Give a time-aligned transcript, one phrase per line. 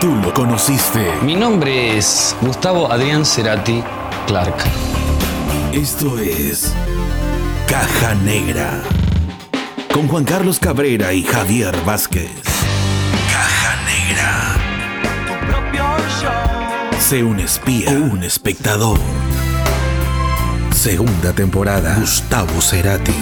[0.00, 1.12] tú lo conociste.
[1.22, 3.82] Mi nombre es Gustavo Adrián Cerati
[4.26, 4.54] Clark.
[5.72, 6.72] Esto es
[7.66, 8.82] Caja Negra.
[9.92, 12.30] Con Juan Carlos Cabrera y Javier Vázquez.
[13.32, 14.56] Caja Negra.
[17.00, 18.98] Sé un espía o un espectador.
[20.72, 21.96] Segunda temporada.
[21.98, 23.14] Gustavo Cerati.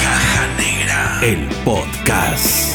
[0.00, 1.20] Caja Negra.
[1.22, 2.73] El podcast.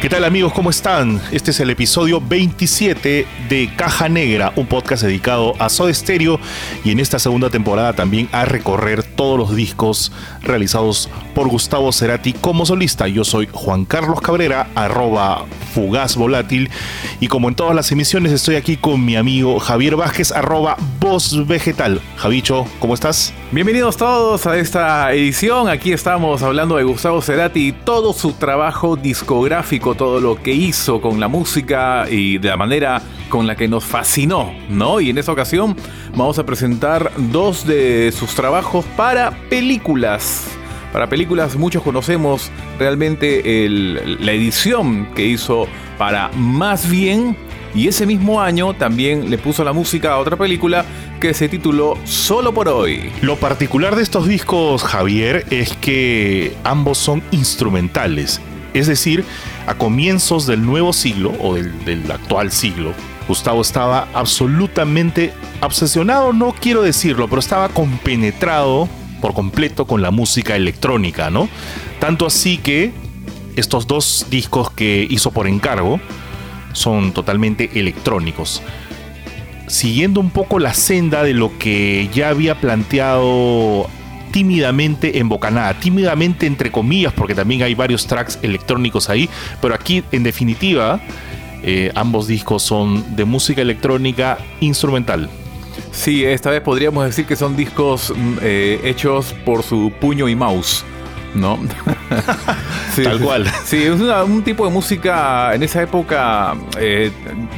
[0.00, 0.54] ¿Qué tal amigos?
[0.54, 1.20] ¿Cómo están?
[1.30, 6.38] Este es el episodio 27 de Caja Negra, un podcast dedicado a Soda Stereo
[6.84, 12.32] y en esta segunda temporada también a recorrer todos los discos realizados por Gustavo Cerati
[12.32, 13.08] como solista.
[13.08, 16.70] Yo soy Juan Carlos Cabrera, arroba fugaz volátil
[17.18, 21.44] y como en todas las emisiones estoy aquí con mi amigo Javier Vázquez, arroba voz
[21.48, 22.00] vegetal.
[22.18, 23.34] Javicho, ¿cómo estás?
[23.50, 25.68] Bienvenidos todos a esta edición.
[25.68, 31.00] Aquí estamos hablando de Gustavo Cerati y todo su trabajo discográfico, todo lo que hizo
[31.00, 35.00] con la música y de la manera con la que nos fascinó, ¿no?
[35.00, 35.74] Y en esta ocasión
[36.14, 40.44] vamos a presentar dos de sus trabajos para películas.
[40.92, 47.34] Para películas muchos conocemos realmente la edición que hizo para Más Bien
[47.74, 50.84] y ese mismo año también le puso la música a otra película
[51.20, 53.12] que se tituló Solo por hoy.
[53.22, 58.40] Lo particular de estos discos, Javier, es que ambos son instrumentales.
[58.74, 59.24] Es decir,
[59.66, 62.92] a comienzos del nuevo siglo o del, actual siglo,
[63.30, 68.88] Gustavo estaba absolutamente obsesionado, no quiero decirlo, pero estaba compenetrado
[69.20, 71.48] por completo con la música electrónica, ¿no?
[72.00, 72.92] Tanto así que
[73.54, 76.00] estos dos discos que hizo por encargo
[76.72, 78.62] son totalmente electrónicos
[79.68, 83.88] siguiendo un poco la senda de lo que ya había planteado
[84.32, 89.30] tímidamente en Bocanada, tímidamente entre comillas, porque también hay varios tracks electrónicos ahí,
[89.62, 91.00] pero aquí en definitiva
[91.62, 95.28] eh, ambos discos son de música electrónica instrumental.
[95.92, 100.34] Sí, esta vez podríamos decir que son discos mm, eh, hechos por su puño y
[100.34, 100.84] mouse.
[101.34, 101.58] ¿no?
[103.02, 103.46] Tal cual.
[103.64, 107.10] Sí, es un tipo de música en esa época eh,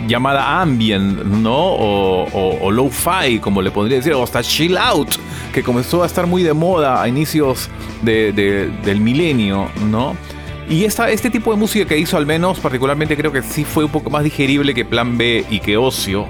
[0.06, 1.56] llamada ambient, ¿no?
[1.56, 5.08] O, o, lo-fi, como le podría decir, o hasta chill out,
[5.52, 7.70] que comenzó a estar muy de moda a inicios
[8.02, 10.16] del milenio, ¿no?
[10.72, 13.84] Y esta, este tipo de música que hizo al menos, particularmente creo que sí fue
[13.84, 16.26] un poco más digerible que Plan B y que Ocio,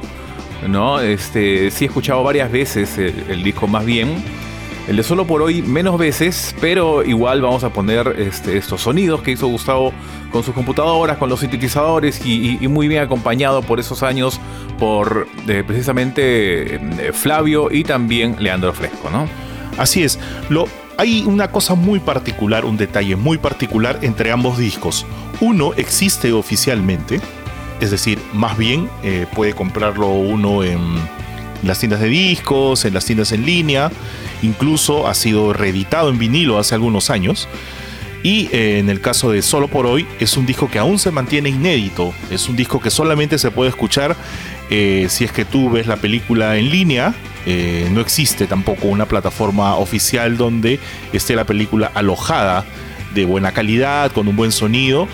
[0.66, 0.98] ¿no?
[1.00, 4.20] Este, sí he escuchado varias veces el disco más bien.
[4.88, 9.22] El de solo por hoy menos veces, pero igual vamos a poner este, estos sonidos
[9.22, 9.92] que hizo Gustavo
[10.32, 14.40] con sus computadoras, con los sintetizadores y, muy bien acompañado por esos años
[14.80, 19.28] por eh, precisamente eh, Flavio y también Leandro Fresco, ¿no?
[19.78, 20.18] Así es.
[20.48, 20.66] Lo,
[21.02, 25.04] hay una cosa muy particular, un detalle muy particular entre ambos discos.
[25.40, 27.20] Uno existe oficialmente,
[27.80, 30.78] es decir, más bien eh, puede comprarlo uno en
[31.64, 33.90] las tiendas de discos, en las tiendas en línea,
[34.42, 37.48] incluso ha sido reeditado en vinilo hace algunos años.
[38.22, 41.10] Y eh, en el caso de Solo por hoy, es un disco que aún se
[41.10, 42.14] mantiene inédito.
[42.30, 44.14] Es un disco que solamente se puede escuchar
[44.74, 47.14] eh, si es que tú ves la película en línea.
[47.44, 50.80] Eh, no existe tampoco una plataforma oficial donde
[51.12, 52.64] esté la película alojada
[53.14, 55.08] de buena calidad, con un buen sonido.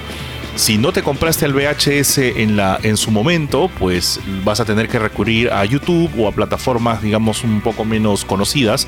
[0.54, 4.88] Si no te compraste el VHS en, la, en su momento, pues vas a tener
[4.88, 8.86] que recurrir a YouTube o a plataformas, digamos, un poco menos conocidas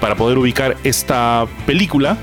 [0.00, 2.18] para poder ubicar esta película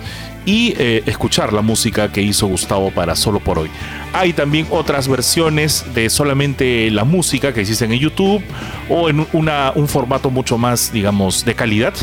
[0.46, 3.70] y eh, escuchar la música que hizo Gustavo para Solo por Hoy.
[4.14, 8.44] Hay también otras versiones de solamente la música que existen en YouTube
[8.90, 11.94] o en un formato mucho más, digamos, de calidad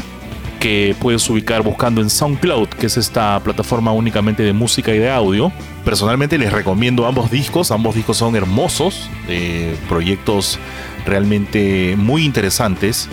[0.63, 5.11] que puedes ubicar buscando en SoundCloud, que es esta plataforma únicamente de música y de
[5.11, 5.51] audio.
[5.85, 10.61] Personalmente les recomiendo ambos discos, ambos discos son hermosos, eh, proyectos
[11.05, 13.09] realmente muy interesantes,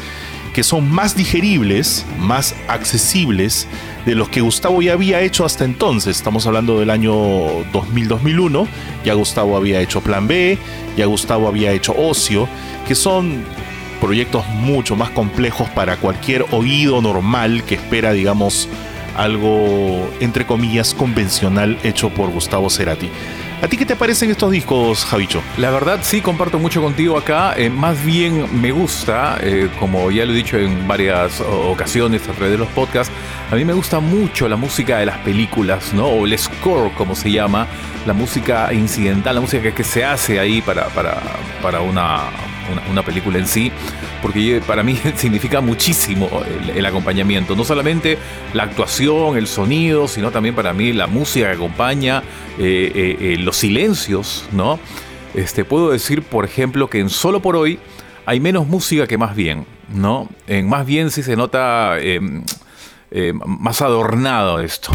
[0.54, 3.68] que son más digeribles, más accesibles
[4.06, 6.18] de los que Gustavo ya había hecho hasta entonces.
[6.18, 7.12] Estamos hablando del año
[7.72, 8.68] 2000-2001,
[9.06, 10.58] ya Gustavo había hecho Plan B,
[10.98, 12.48] ya Gustavo había hecho Ocio,
[12.88, 13.44] que son
[14.02, 18.70] proyectos mucho más complejos para cualquier oído normal que espera, digamos,
[19.18, 23.10] algo entre comillas convencional hecho por Gustavo Cerati.
[23.62, 25.44] ¿A ti qué te parecen estos discos, Javicho?
[25.58, 27.54] La verdad sí, comparto mucho contigo acá.
[27.58, 32.32] Eh, más bien me gusta, eh, como ya lo he dicho en varias ocasiones a
[32.32, 33.14] través de los podcasts,
[33.52, 36.08] a mí me gusta mucho la música de las películas, ¿no?
[36.08, 37.68] O el score, como se llama,
[38.06, 41.22] la música incidental, la música que, se hace ahí para, para,
[41.62, 42.30] para una
[42.90, 43.72] una, película en sí,
[44.22, 46.30] porque para mí significa muchísimo
[46.76, 48.18] el, acompañamiento, no solamente
[48.54, 52.24] la actuación, el sonido, sino también para mí la música que acompaña,
[52.58, 54.80] eh, eh, eh, los silencios, ¿no?
[55.34, 57.80] Este, puedo decir, por ejemplo, que en Solo por Hoy
[58.26, 60.30] hay menos música que más bien, ¿no?
[60.48, 62.44] En más bien sí se nota em,
[63.44, 64.92] más adornado esto.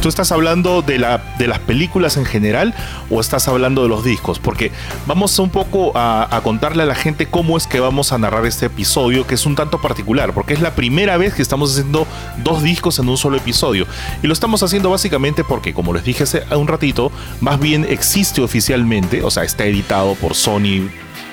[0.00, 2.74] ¿Tú estás hablando de, la, de las películas en general
[3.10, 4.38] o estás hablando de los discos?
[4.38, 4.72] Porque
[5.06, 8.66] vamos un poco a, contarle a la gente cómo es que vamos a narrar este
[8.66, 12.06] episodio, que es un tanto particular, porque es la primera vez que estamos haciendo
[12.42, 13.86] dos discos en un solo episodio.
[14.22, 17.12] Y lo estamos haciendo básicamente porque, como les dije hace un ratito,
[17.42, 20.88] más bien existe oficialmente, o sea, está editado por Sony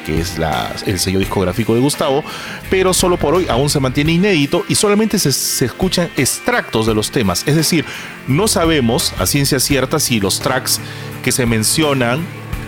[0.07, 0.37] que es
[0.85, 2.23] el sello discográfico de Gustavo,
[2.69, 7.11] pero solo por hoy aún se mantiene inédito y solamente se, escuchan extractos de los
[7.11, 7.43] temas.
[7.45, 7.83] Es decir,
[8.25, 10.79] no sabemos a ciencia cierta si los tracks
[11.23, 12.21] que se mencionan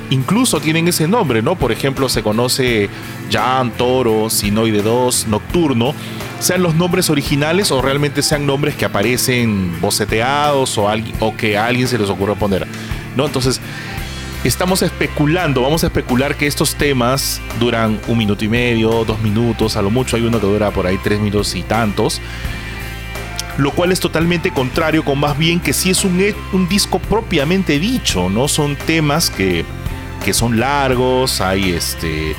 [0.10, 1.56] incluso tienen ese nombre, ¿no?
[1.56, 2.90] Por ejemplo, se conoce
[3.32, 5.94] Jan, Toro, Sinoide 2, Nocturno,
[6.42, 10.90] sean los nombres originales o realmente sean nombres que aparecen boceteados o,
[11.38, 12.68] que a alguien se les ocurrió poner,
[13.16, 13.26] ¿no?
[13.26, 13.62] Entonces,
[14.44, 19.76] estamos especulando, vamos a especular que estos temas duran un minuto y medio, dos minutos,
[19.76, 22.22] a lo mucho hay uno que dura por ahí tres minutos y tantos.
[23.58, 27.78] Lo cual es totalmente contrario con más bien que si es un, un disco propiamente
[27.78, 28.48] dicho, ¿no?
[28.48, 29.66] Son temas que,
[30.24, 32.38] que son largos, hay este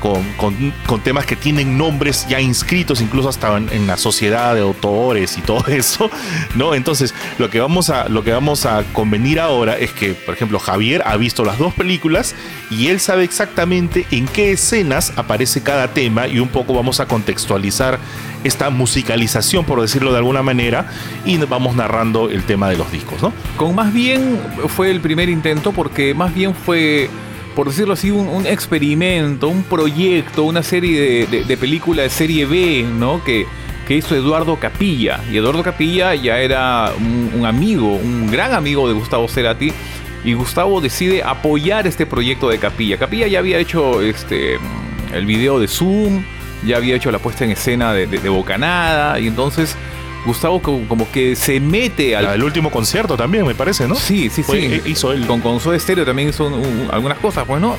[0.00, 5.40] con, temas que tienen nombres ya inscritos, incluso hasta en, la sociedad de autores y
[5.42, 6.10] todo eso,
[6.54, 6.74] ¿no?
[6.74, 10.58] Entonces, lo que, vamos a, lo que vamos a convenir ahora es que, por ejemplo,
[10.58, 12.34] Javier ha visto las dos películas
[12.70, 17.06] y él sabe exactamente en qué escenas aparece cada tema y un poco vamos a
[17.06, 17.98] contextualizar
[18.44, 20.86] esta musicalización, por decirlo de alguna manera,
[21.24, 23.32] y vamos narrando el tema de los discos, ¿no?
[23.56, 27.10] Con más bien fue el primer intento porque más bien fue
[27.54, 32.84] por decirlo así, un, experimento, un proyecto, una serie de, de, películas de serie B,
[32.84, 33.22] ¿no?
[33.24, 33.46] Que,
[33.90, 35.20] que hizo Eduardo Capilla.
[35.32, 39.72] Y Eduardo Capilla ya era un, amigo, un gran amigo de Gustavo Cerati.
[40.24, 42.98] Y Gustavo decide apoyar este proyecto de Capilla.
[42.98, 44.58] Capilla ya había hecho este,
[45.12, 46.22] el video de Zoom,
[46.64, 49.18] ya había hecho la puesta en escena de, de Bocanada.
[49.18, 49.76] Y entonces
[50.26, 52.26] Gustavo como que se mete al...
[52.26, 53.94] El último concierto también, me parece, ¿no?
[53.94, 54.56] Sí, sí, sí.
[54.56, 55.26] Eh, hizo él.
[55.26, 56.50] Con, con Estéreo también hizo
[56.90, 57.76] algunas cosas, pues, ¿no?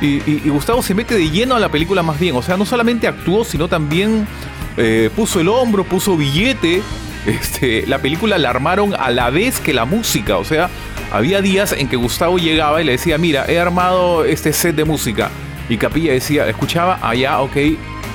[0.00, 2.34] Y, Gustavo se mete de lleno a la película más bien.
[2.34, 4.26] O sea, no solamente actuó, sino también
[4.76, 6.82] eh, puso el hombro, puso billete.
[7.24, 10.38] Este, la película la armaron a la vez que la música.
[10.38, 10.68] O sea,
[11.12, 14.84] había días en que Gustavo llegaba y le decía, mira, he armado este set de
[14.84, 15.30] música.
[15.68, 17.56] Y Capilla decía, escuchaba, allá, ok.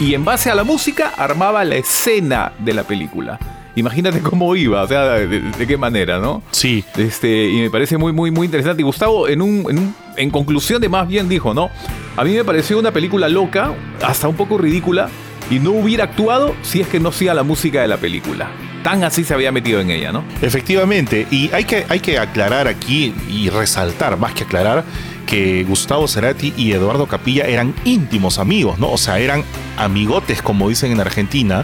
[0.02, 3.40] Y en base a la música armaba la escena de la película.
[3.78, 6.42] Imagínate cómo iba, o sea, de, qué manera, ¿no?
[6.50, 6.84] Sí.
[6.98, 8.82] Este, y me parece muy, muy, muy interesante.
[8.82, 11.70] Y Gustavo, en, un, en, conclusión de más bien dijo, ¿no?
[12.16, 15.10] A mí me pareció una película loca, hasta un poco ridícula,
[15.52, 18.50] y no hubiera actuado si es que no hacía la música de la película.
[18.84, 20.24] Tan así se había metido en ella, ¿no?
[20.42, 24.86] Efectivamente, y hay que, hay que aclarar aquí y resaltar, más que aclarar,
[25.28, 28.90] que Gustavo Cerati y Eduardo Capilla eran íntimos amigos, ¿no?
[28.90, 29.44] O sea, eran
[29.78, 31.64] amigotes, como dicen en Argentina,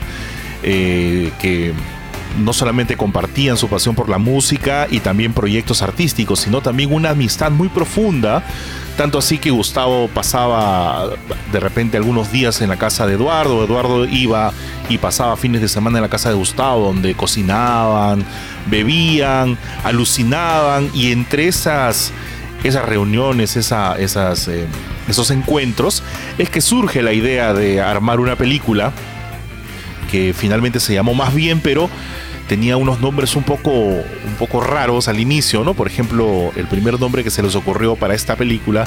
[0.61, 1.73] eh, que
[2.37, 7.11] no solamente compartían su pasión por la música y también proyectos artísticos, sino también una
[7.11, 8.43] amistad muy profunda.
[8.97, 11.09] Tanto así que Gustavo pasaba
[11.51, 14.53] de repente algunos días en la casa de Eduardo, Eduardo iba
[14.87, 18.23] y pasaba fines de semana en la casa de Gustavo, donde cocinaban,
[18.67, 22.11] bebían, alucinaban y entre esas,
[22.63, 24.67] esas reuniones, esas, eh,
[25.07, 26.03] esos encuentros,
[26.37, 28.91] es que surge la idea de armar una película
[30.11, 31.89] que finalmente se llamó Más Bien, pero
[32.53, 35.73] tenía unos nombres un poco, un poco raros al inicio, ¿no?
[35.73, 38.85] Por ejemplo, el primer nombre que se les ocurrió para esta película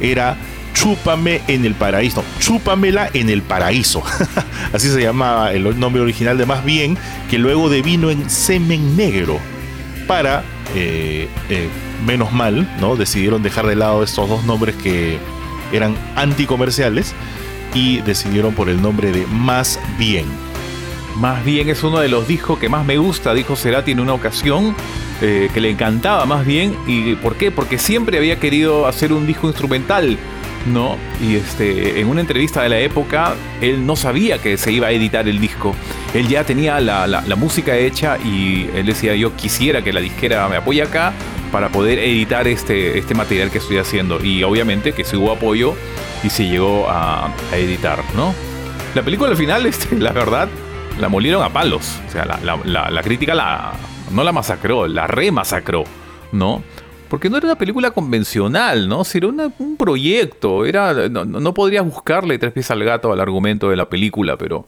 [0.00, 0.38] era
[0.72, 2.24] Chúpame en el paraíso.
[2.40, 4.02] chúpamela en el paraíso.
[4.72, 6.96] Así se llamaba el nombre original de Más Bien,
[7.28, 9.38] que luego devino en Semen Negro.
[10.06, 10.42] Para,
[10.74, 11.68] eh, eh,
[12.06, 12.96] menos mal, ¿no?
[12.96, 15.18] Decidieron dejar de lado estos dos nombres que
[15.74, 17.12] eran anticomerciales
[17.74, 20.24] y decidieron por el nombre de Más Bien.
[21.16, 24.14] Más bien es uno de los discos que más me gusta, dijo Cerati en una
[24.14, 24.74] ocasión,
[25.22, 26.76] eh, que le encantaba más bien.
[26.86, 27.50] ¿Y por qué?
[27.50, 30.18] Porque siempre había querido hacer un disco instrumental,
[30.66, 30.96] ¿no?
[31.22, 34.90] Y este, en una entrevista de la época, él no sabía que se iba a
[34.90, 35.74] editar el disco.
[36.14, 40.48] Él ya tenía la, la música hecha y él decía, yo quisiera que la disquera
[40.48, 41.12] me apoye acá
[41.52, 44.20] para poder editar este, este material que estoy haciendo.
[44.20, 45.76] Y obviamente que se hubo apoyo
[46.24, 48.34] y se llegó a, a editar, ¿no?
[48.96, 50.48] La película al final, este, la verdad,
[51.00, 51.98] la molieron a palos.
[52.08, 53.72] O sea, la, crítica la,
[54.10, 55.84] no la masacró, la remasacró,
[56.32, 56.62] ¿no?
[57.08, 59.04] Porque no era una película convencional, ¿no?
[59.04, 63.70] Si era un proyecto, era no, no- podrías buscarle tres pies al gato al argumento
[63.70, 64.66] de la película, pero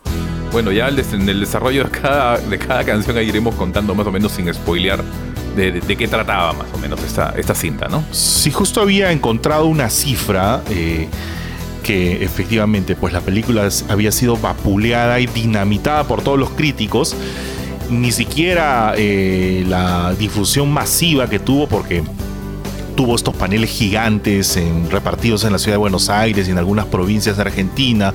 [0.53, 4.13] bueno, ya en el desarrollo de cada, de cada canción ahí iremos contando más o
[4.13, 5.03] menos sin spoilear
[5.57, 8.05] de, de- de qué trataba más o menos esta, esta cinta, ¿no?
[8.13, 11.09] Si justo había encontrado una cifra eh,
[11.87, 17.15] que efectivamente pues la película había sido vapuleada y dinamitada por todos los críticos,
[17.89, 22.03] ni siquiera eh, la difusión masiva que tuvo porque
[22.97, 24.59] tuvo estos paneles gigantes
[24.91, 28.13] repartidos en la ciudad de Buenos Aires y en algunas provincias de Argentina,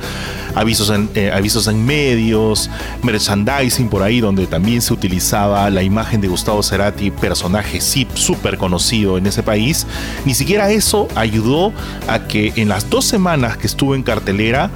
[0.55, 2.69] avisos en, eh, avisos en medios,
[3.03, 8.57] merchandising por ahí donde también se utilizaba la imagen de Gustavo Cerati, personaje sí súper
[8.57, 9.85] conocido en ese país.
[10.25, 11.71] Ni siquiera eso ayudó
[12.07, 14.71] a que en las dos semanas que estuvo en cartelera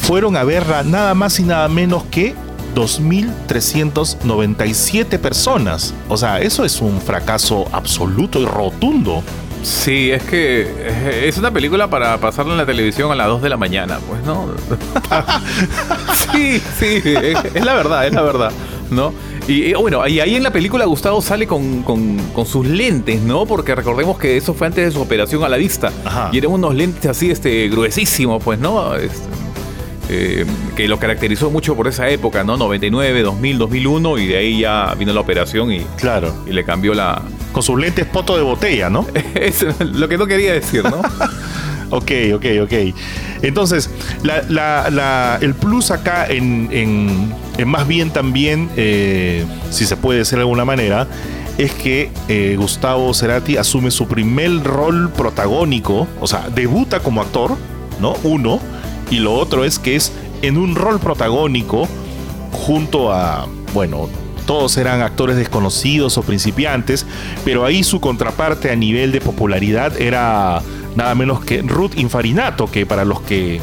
[0.00, 2.34] fueron a verla nada más y nada menos que
[2.76, 5.94] 2.397 personas.
[6.08, 9.22] O sea, eso es un fracaso absoluto y rotundo.
[9.62, 13.42] Sí, es que eh, es una película para pasarla en la televisión a las 2
[13.42, 14.46] de la mañana, pues, ¿no?
[16.32, 18.52] sí, sí, es, la verdad, es la verdad,
[18.90, 19.12] ¿no?
[19.48, 23.44] Y bueno, y ahí en la película Gustavo sale con, con- con sus lentes, ¿no?
[23.46, 25.90] Porque recordemos que eso fue antes de su operación a la vista.
[26.04, 26.30] Ajá.
[26.32, 28.94] Y eran unos lentes así, este, gruesísimos, pues, ¿no?
[28.94, 29.16] Este,
[30.08, 30.44] eh,
[30.76, 32.56] que lo caracterizó mucho por esa época, ¿no?
[32.56, 36.34] 99, 2000, 2001, y de ahí ya vino la operación y, Claro.
[36.46, 37.22] y le cambió la...
[37.52, 39.06] Con sus lentes poto de botella, ¿no?
[39.34, 41.00] es lo que no quería decir, ¿no?
[41.88, 42.72] Ok, ok, ok.
[43.42, 43.88] Entonces,
[44.24, 49.96] la- la- la- el plus acá en, en- en más bien también, eh, si se
[49.96, 51.06] puede decir de alguna manera,
[51.58, 57.56] es que eh, Gustavo Cerati asume su primer rol protagónico, o sea, debuta como actor,
[58.00, 58.14] ¿no?
[58.24, 58.58] Uno,
[59.10, 61.88] y lo otro es que es en un rol protagónico
[62.52, 64.08] junto a, bueno,
[64.46, 67.06] todos eran actores desconocidos o principiantes,
[67.44, 70.62] pero ahí su contraparte a nivel de popularidad era
[70.94, 73.60] nada menos que Ruth Infarinato, que para los que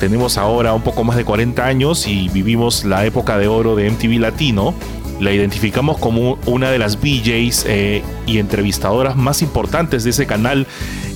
[0.00, 3.88] tenemos ahora un poco más de 40 años y vivimos la época de oro de
[3.88, 4.74] MTV Latino,
[5.22, 10.66] la identificamos como una de las VJs eh, y entrevistadoras más importantes de ese canal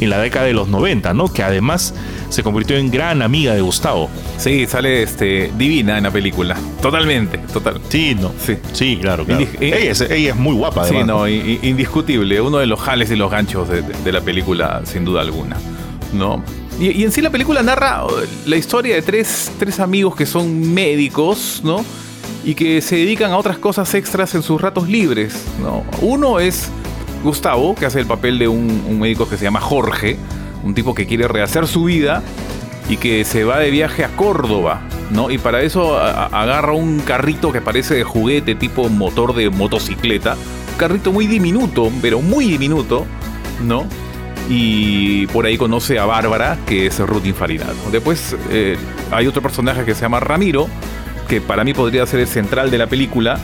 [0.01, 1.33] en la década de los 90, ¿no?
[1.33, 1.93] Que además
[2.29, 4.09] se convirtió en gran amiga de Gustavo.
[4.39, 6.57] Sí, sale este, divina en la película.
[6.81, 7.81] Totalmente, total.
[7.89, 8.31] Sí, no.
[8.45, 8.55] Sí.
[8.73, 9.43] Sí, claro, claro.
[9.43, 11.07] Eh, ella, es, ella es muy guapa, Sí, además.
[11.09, 12.41] no, i- i- indiscutible.
[12.41, 15.57] Uno de los jales y los ganchos de, la película, sin duda alguna.
[16.13, 16.45] ¿No?
[16.79, 18.11] Y, y en sí la película narra uh,
[18.45, 21.85] la historia de tres, tres amigos que son médicos, ¿no?
[22.47, 25.85] Y que se dedican a otras cosas extras en sus ratos libres, ¿no?
[26.01, 26.71] Uno es
[27.25, 30.17] Gustavo, que hace el papel de un, médico que se llama Jorge,
[30.63, 32.23] un tipo que quiere rehacer su vida
[32.89, 35.29] y que se va de viaje a Córdoba, ¿no?
[35.29, 40.79] Y para eso agarra un carrito que parece de juguete tipo motor de motocicleta, un
[40.79, 43.07] carrito muy diminuto, pero muy diminuto,
[43.65, 43.87] ¿no?
[44.49, 47.91] Y por ahí conoce a Bárbara, que es Ruth Infarinato.
[47.91, 48.77] Después eh,
[49.11, 50.69] hay otro personaje que se llama Ramiro,
[51.27, 53.39] que para mí podría ser el central de la película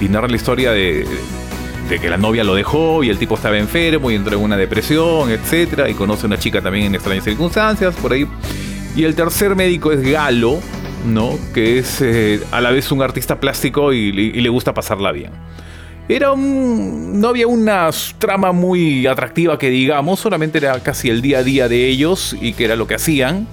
[0.00, 1.06] y narra la historia de,
[1.88, 5.30] que la novia lo dejó y el tipo estaba enfermo y entró en una depresión,
[5.30, 8.26] etcétera, y conoce a una chica también en extrañas circunstancias, por ahí.
[8.96, 10.60] Y el tercer médico es Galo,
[11.06, 11.38] ¿no?
[11.52, 15.32] Que es eh, a la vez un artista plástico y, y le gusta pasarla bien.
[16.08, 17.18] Era un.
[17.18, 17.88] No había una
[18.18, 22.52] trama muy atractiva que digamos, solamente era casi el día a día de ellos y
[22.52, 23.46] que era lo que hacían.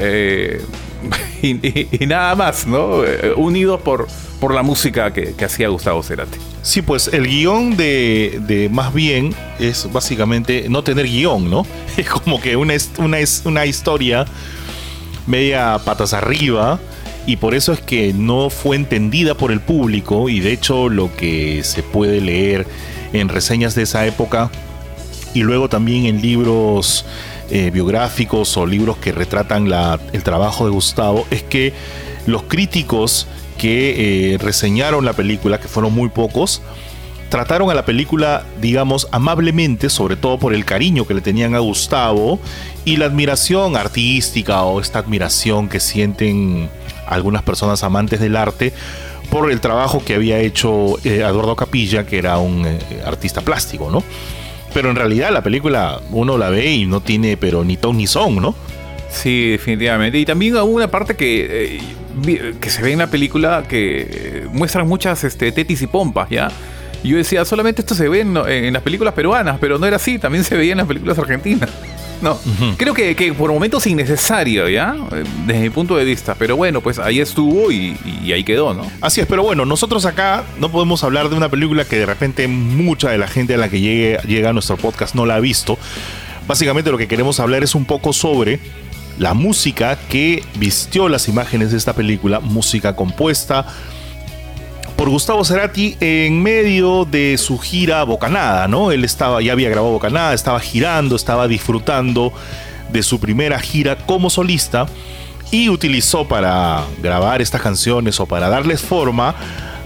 [0.00, 0.62] Eh,
[1.42, 3.04] y, nada más, ¿no?
[3.04, 4.08] Eh, unidos por,
[4.40, 6.38] por la música que, hacía Gustavo Cerati.
[6.62, 11.66] Sí, pues el guion de, de más bien es básicamente no tener guion, ¿no?
[11.96, 14.26] Es como que una, una, una historia
[15.26, 16.78] media patas arriba
[17.26, 21.14] y por eso es que no fue entendida por el público y de hecho lo
[21.16, 22.66] que se puede leer
[23.12, 24.50] en reseñas de esa época
[25.34, 27.04] y luego también en libros
[27.50, 29.70] eh, biográficos o libros que retratan
[30.12, 31.72] el trabajo de Gustavo es que
[32.26, 36.62] los críticos que eh, reseñaron la película, que fueron muy pocos,
[37.28, 41.60] trataron a la película, digamos, amablemente, sobre todo por el cariño que le tenían a
[41.60, 42.38] Gustavo
[42.84, 46.68] y la admiración artística o esta admiración que sienten
[47.06, 48.72] algunas personas amantes del arte
[49.30, 52.66] por el trabajo que había hecho eh, Eduardo Capilla, que era un
[53.04, 54.02] artista plástico, ¿no?
[54.76, 58.06] Pero en realidad la película uno la ve y no tiene pero ni ton ni
[58.06, 58.54] son, ¿no?
[59.08, 60.18] Sí, definitivamente.
[60.18, 61.80] Y también una parte que,
[62.26, 66.28] eh, que se ve en la película que eh, muestran muchas este, tetis y pompas,
[66.28, 66.50] ¿ya?
[67.02, 69.96] Y yo decía, solamente esto se ve en, en las películas peruanas, pero no era
[69.96, 71.70] así, también se veía en las películas argentinas.
[72.22, 72.38] No,
[72.76, 74.96] creo que, que por momentos innecesario, ¿ya?
[75.12, 76.34] Eh, Desde mi punto de vista.
[76.34, 78.90] Pero bueno, pues ahí estuvo y, y ahí quedó, ¿no?
[79.00, 82.48] Así es, pero bueno, nosotros acá no podemos hablar de una película que de repente
[82.48, 85.40] mucha de la gente a la que llegue, llega a nuestro podcast no la ha
[85.40, 85.78] visto.
[86.46, 88.60] Básicamente lo que queremos hablar es un poco sobre
[89.18, 93.66] la música que vistió las imágenes de esta película, música compuesta
[94.96, 98.90] por Gustavo Cerati en medio de su gira Bocanada, ¿no?
[98.92, 102.32] Él estaba, ya había grabado Bocanada, estaba girando, estaba disfrutando
[102.90, 104.86] de su primera gira como solista
[105.50, 109.34] y utilizó para grabar estas canciones o para darles forma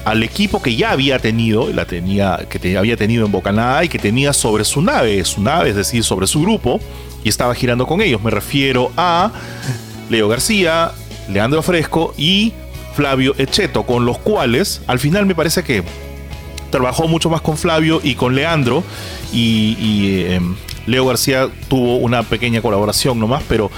[0.04, 3.98] al equipo que ya había tenido, la tenía, que había tenido en Bocanada y que
[3.98, 6.80] tenía sobre su nave, su nave, es decir, sobre su grupo,
[7.22, 8.22] y estaba girando con ellos.
[8.22, 9.30] Me refiero a
[10.08, 10.92] Leo García,
[11.28, 12.54] Leandro Fresco y
[12.94, 15.82] Flavio Echeto, con los cuales al final me parece que
[16.70, 18.82] trabajó mucho más con Flavio y con Leandro
[19.32, 19.76] y,
[20.25, 20.40] eh,
[20.87, 23.70] Leo García tuvo una pequeña colaboración nomás, pero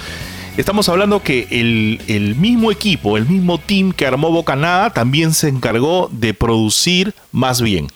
[0.56, 5.48] estamos hablando que el, el mismo equipo, el mismo team que armó Bocanada también se
[5.48, 7.88] encargó de producir más bien.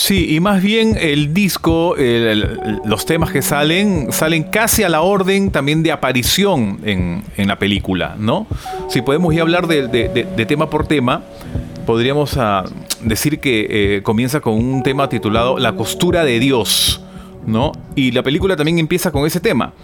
[0.00, 1.94] Sí, y más bien el disco,
[2.86, 8.16] los temas que salen, salen casi a la orden también de aparición en, la película,
[8.18, 8.46] ¿no?
[8.88, 11.22] Si podemos ya hablar de tema por tema,
[11.84, 12.64] podríamos ah,
[13.02, 17.02] decir que eh, comienza con un tema titulado La costura de Dios,
[17.46, 17.72] ¿no?
[17.94, 19.74] Y la película también empieza con ese tema.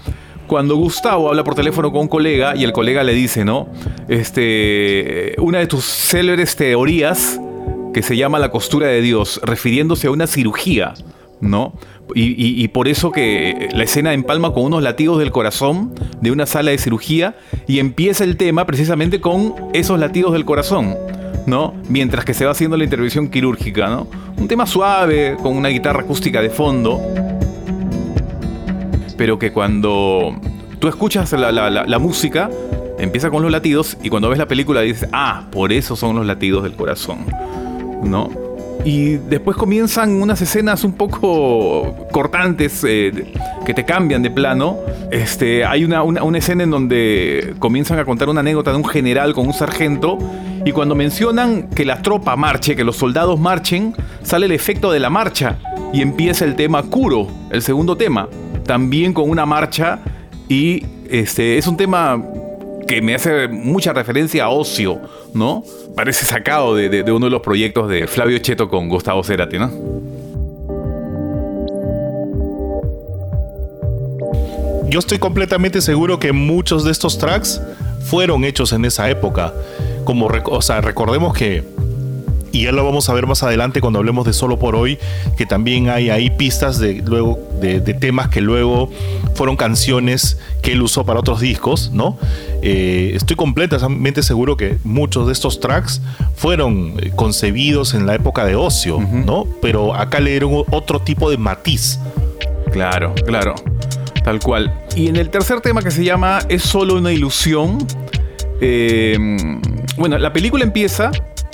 [0.46, 3.68] Cuando Gustavo habla por teléfono con un colega y el colega le dice, ¿no?
[4.08, 7.38] Este, una de tus célebres teorías
[7.96, 10.92] que se llama la costura de Dios, refiriéndose a una cirugía,
[11.40, 11.72] ¿no?
[12.14, 16.72] Y, por eso que la escena empalma con unos latidos del corazón de una sala
[16.72, 17.36] de cirugía
[17.66, 20.94] y empieza el tema precisamente con esos latidos del corazón,
[21.46, 21.72] ¿no?
[21.88, 24.08] Mientras que se va haciendo la intervención quirúrgica, ¿no?
[24.36, 27.00] Un tema suave, con una guitarra acústica de fondo,
[29.16, 30.38] pero que cuando
[30.80, 32.50] tú escuchas la música,
[32.98, 36.26] empieza con los latidos y cuando ves la película dices, ah, por eso son los
[36.26, 37.24] latidos del corazón,
[38.02, 38.30] ¿no?
[38.84, 43.32] Y después comienzan unas escenas un poco cortantes eh,
[43.64, 44.76] que te cambian de plano.
[45.10, 48.84] Este, hay una, una- una escena en donde comienzan a contar una anécdota de un
[48.84, 50.18] general con un sargento
[50.64, 55.00] y cuando mencionan que la tropa marche, que los soldados marchen, sale el efecto de
[55.00, 55.58] la marcha
[55.92, 58.28] y empieza el tema Kuro, el segundo tema,
[58.64, 59.98] también con una marcha
[60.48, 62.22] y este, es un tema
[62.86, 65.00] que me hace mucha referencia a Ocio,
[65.34, 65.64] ¿no?
[65.94, 69.70] Parece sacado de, uno de los proyectos de Flavio Cheto con Gustavo Cerati, ¿no?
[74.88, 77.60] Yo estoy completamente seguro que muchos de estos tracks
[78.04, 79.52] fueron hechos en esa época.
[80.04, 81.64] Como, o sea, recordemos que,
[82.56, 84.98] y ya lo vamos a ver más adelante cuando hablemos de Solo por Hoy,
[85.36, 88.90] que también hay ahí pistas de, luego, de, de temas que luego
[89.34, 92.18] fueron canciones que él usó para otros discos, ¿no?
[92.62, 96.00] Eh, estoy completamente seguro que muchos de estos tracks
[96.34, 99.46] fueron eh, concebidos en la época de ocio, ¿no?
[99.60, 101.98] Pero acá le dieron otro tipo de matiz.
[102.72, 103.54] Claro, claro.
[104.24, 104.72] Tal cual.
[104.96, 107.86] Y en el tercer tema que se llama Es solo una ilusión.
[108.60, 109.16] eh,
[109.98, 111.10] bueno, la película empieza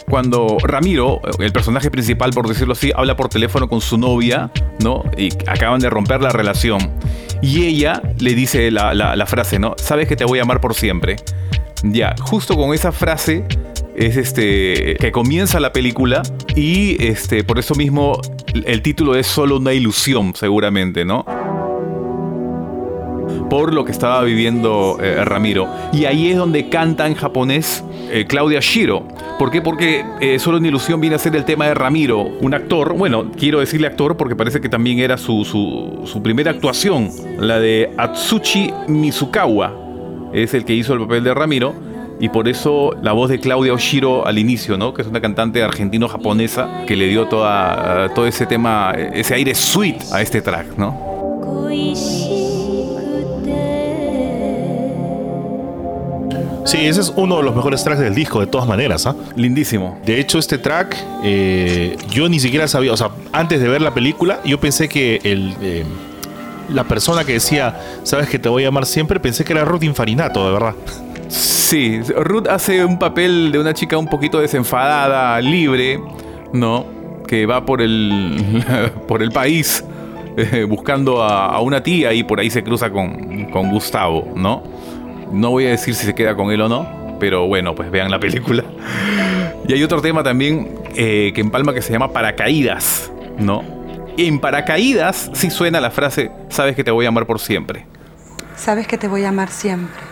[0.09, 4.51] cuando Ramiro, el personaje principal, por decirlo así, habla por teléfono con su novia,
[4.83, 5.05] ¿no?
[5.17, 6.93] Y acaban de romper la relación.
[7.41, 9.75] Y ella le dice la, frase, ¿no?
[9.79, 11.17] Sabes que te voy a amar por siempre.
[11.83, 13.45] Ya, justo con esa frase
[13.97, 16.23] es este que comienza la película
[16.57, 18.19] y este por eso mismo
[18.65, 21.25] el título es solo una ilusión, seguramente, ¿no?
[23.53, 25.69] Por lo que estaba viviendo eh, Ramiro.
[25.93, 29.07] Y ahí es donde canta en japonés eh, Claudia Shiro.
[29.39, 29.61] ¿Por qué?
[29.61, 33.31] Porque eh, Solo una ilusión viene a ser el tema de Ramiro, un actor, bueno,
[33.39, 37.91] quiero decirle actor porque parece que también era su, su, su primera actuación, la de
[37.99, 39.71] Atsushi Mizukawa,
[40.33, 41.75] es el que hizo el papel de Ramiro.
[42.21, 44.95] Y por eso la voz de Claudia Oshiro al inicio, ¿no?
[44.95, 50.11] Que es una cantante argentino-japonesa que le dio toda, todo ese tema, ese aire sweet
[50.11, 51.13] a este track, ¿no?
[56.73, 59.15] Sí, ese es uno de los mejores tracks del disco, de todas maneras, ¿ah?
[59.37, 59.99] Lindísimo.
[60.07, 63.93] De hecho, este track, eh, yo ni siquiera sabía, o sea, antes de ver la
[63.93, 65.85] película, yo pensé que el, eh,
[66.71, 69.83] la persona que decía, sabes que te voy a amar siempre, pensé que era Ruth
[69.83, 70.75] Infarinato, de verdad.
[71.29, 76.01] Sí, Ruth hace un papel de una chica un poquito desenfadada, libre,
[76.55, 76.87] ¿no?
[77.27, 78.65] Que va por el,
[79.07, 79.85] por el país
[80.39, 84.72] eh, buscando a, a una tía y por ahí se cruza con, con Gustavo, ¿no?
[85.33, 88.11] No voy a decir si se queda con él o no, pero bueno, pues vean
[88.11, 88.65] la película.
[89.67, 93.83] Y hay otro tema también eh, que empalma que se llama Paracaídas, ¿no?
[94.17, 97.87] en paracaídas sí suena la frase, sabes que te voy a amar por siempre.
[98.57, 100.03] Sabes que te voy a amar siempre.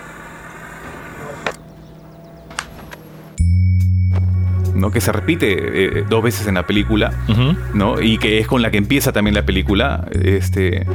[4.75, 4.91] ¿no?
[4.91, 7.13] Que se repite eh, dos veces en la película.
[7.75, 8.01] ¿no?
[8.01, 10.07] Y que es con la que empieza también la película.
[10.11, 10.87] Este,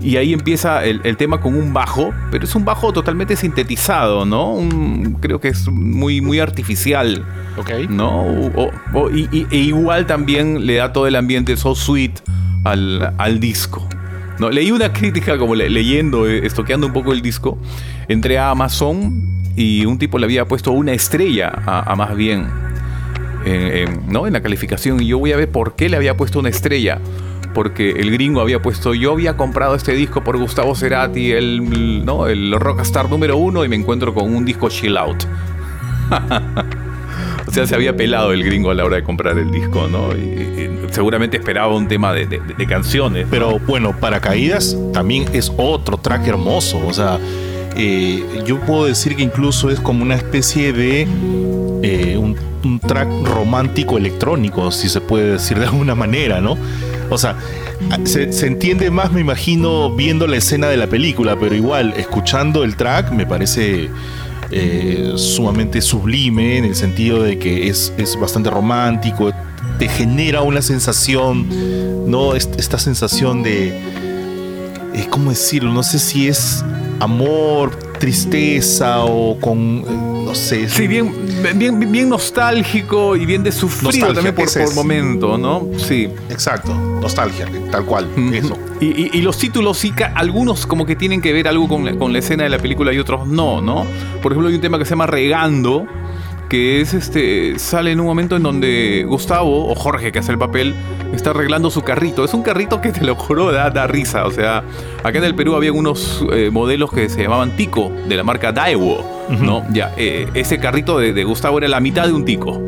[0.00, 4.24] y ahí empieza el, el tema con un bajo, pero es un bajo totalmente sintetizado,
[4.24, 4.52] ¿no?
[4.54, 7.24] Un- creo que es muy, muy artificial,
[7.58, 7.70] Ok.
[7.90, 8.22] ¿no?
[8.22, 12.12] O- o- y, y- e igual también le da todo el ambiente so sweet
[12.64, 13.86] al, al disco.
[14.38, 14.48] ¿no?
[14.48, 17.58] Leí una crítica como le- leyendo, eh, estoqueando un poco el disco.
[18.08, 19.22] Entré a Amazon
[19.54, 22.46] y un tipo le había puesto una estrella a, a más bien.
[23.44, 23.52] en-
[23.88, 24.26] en- ¿no?
[24.26, 26.98] en la calificación y yo voy a ver por qué le había puesto una estrella.
[27.54, 32.26] Porque el gringo había puesto, yo había comprado este disco por Gustavo Cerati, el, ¿no?
[32.26, 35.24] el rockstar número uno, y me encuentro con un disco chill out.
[37.46, 40.12] o sea, se había pelado el gringo a la hora de comprar el disco, ¿no?
[40.12, 40.60] Y,
[40.90, 43.26] seguramente esperaba un tema de, canciones.
[43.30, 46.84] Pero bueno, Paracaídas también es otro track hermoso.
[46.86, 47.18] O sea,
[47.76, 51.06] eh, yo puedo decir que incluso es como una especie de
[51.82, 56.56] eh, un, un track romántico electrónico, si se puede decir de alguna manera, ¿no?
[57.10, 57.36] O sea,
[58.04, 62.62] se, se entiende más, me imagino, viendo la escena de la película, pero igual, escuchando
[62.64, 63.88] el track me parece
[64.52, 69.32] eh, sumamente sublime en el sentido de que es, es bastante romántico,
[69.78, 71.46] te genera una sensación,
[72.10, 72.34] ¿no?
[72.34, 73.72] Est- Esta sensación de,
[75.08, 75.72] ¿cómo decirlo?
[75.72, 76.64] No sé si es
[77.00, 80.68] amor, tristeza o con, no sé.
[80.68, 81.12] Sí, bien,
[81.56, 85.66] bien, bien nostálgico y bien de sufrido también por, por momento, ¿no?
[85.78, 86.08] Sí.
[86.28, 88.56] Exacto, nostalgia, tal cual, eso.
[88.80, 91.94] Y, y- y los títulos sí, algunos como que tienen que ver algo con la,
[91.96, 93.84] con la escena de la película y otros no, ¿no?
[94.22, 95.86] Por ejemplo, hay un tema que se llama Regando,
[96.50, 100.38] que es este, sale en un momento en donde Gustavo, o Jorge, que hace el
[100.38, 100.74] papel,
[101.14, 102.24] está arreglando su carrito.
[102.24, 104.26] Es un carrito que te lo juro, da, da risa.
[104.26, 104.64] O sea,
[105.04, 108.50] acá en el Perú había unos eh, modelos que se llamaban Tico, de la marca
[108.52, 109.02] Daewoo,
[109.40, 109.64] ¿no?
[109.72, 112.60] Ya, eh, ese carrito de, de Gustavo era la mitad de un Tico.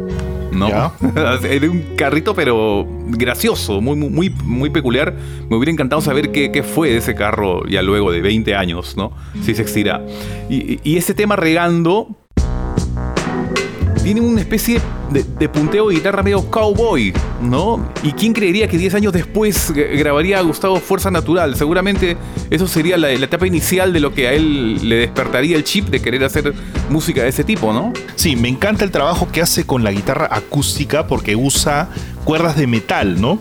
[0.52, 0.68] ¿no?
[1.44, 5.14] Era un carrito, pero gracioso, muy, muy, muy, peculiar.
[5.48, 8.94] Me hubiera encantado saber qué, qué fue de ese carro ya luego de 20 años,
[8.94, 9.12] ¿no?
[9.42, 10.04] Si se estira.
[10.50, 12.08] Y- y ese tema regando
[14.02, 17.88] tiene una especie de, punteo de guitarra medio cowboy, ¿no?
[18.02, 21.54] ¿Y quién creería que 10 años después grabaría a Gustavo Fuerza Natural?
[21.56, 22.16] Seguramente
[22.50, 25.88] eso sería la, la etapa inicial de lo que a él le despertaría el chip
[25.88, 26.52] de querer hacer
[26.90, 27.92] música de ese tipo, ¿no?
[28.16, 31.88] Sí, me encanta el trabajo que hace con la guitarra acústica porque usa
[32.24, 33.38] cuerdas de metal, ¿no?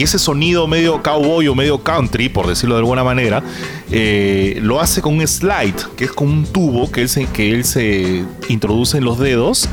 [0.00, 3.42] Y ese sonido medio cowboy o medio country, por decirlo de alguna manera,
[3.90, 7.52] eh, lo hace con un slide, que es con un tubo que él se, que
[7.52, 9.68] él se introduce en los dedos,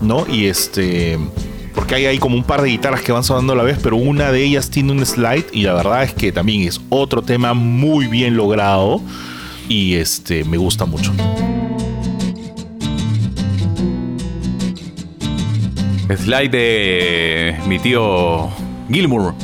[0.00, 0.28] ¿no?
[0.32, 1.18] Y este.
[1.74, 3.96] Porque hay ahí como un par de guitarras que van sonando a la vez, pero
[3.96, 7.52] una de ellas tiene un slide y la verdad es que también es otro tema
[7.52, 9.00] muy bien logrado
[9.68, 11.12] y este me gusta mucho.
[16.16, 18.50] Slide de mi tío
[18.88, 19.34] Gilmour.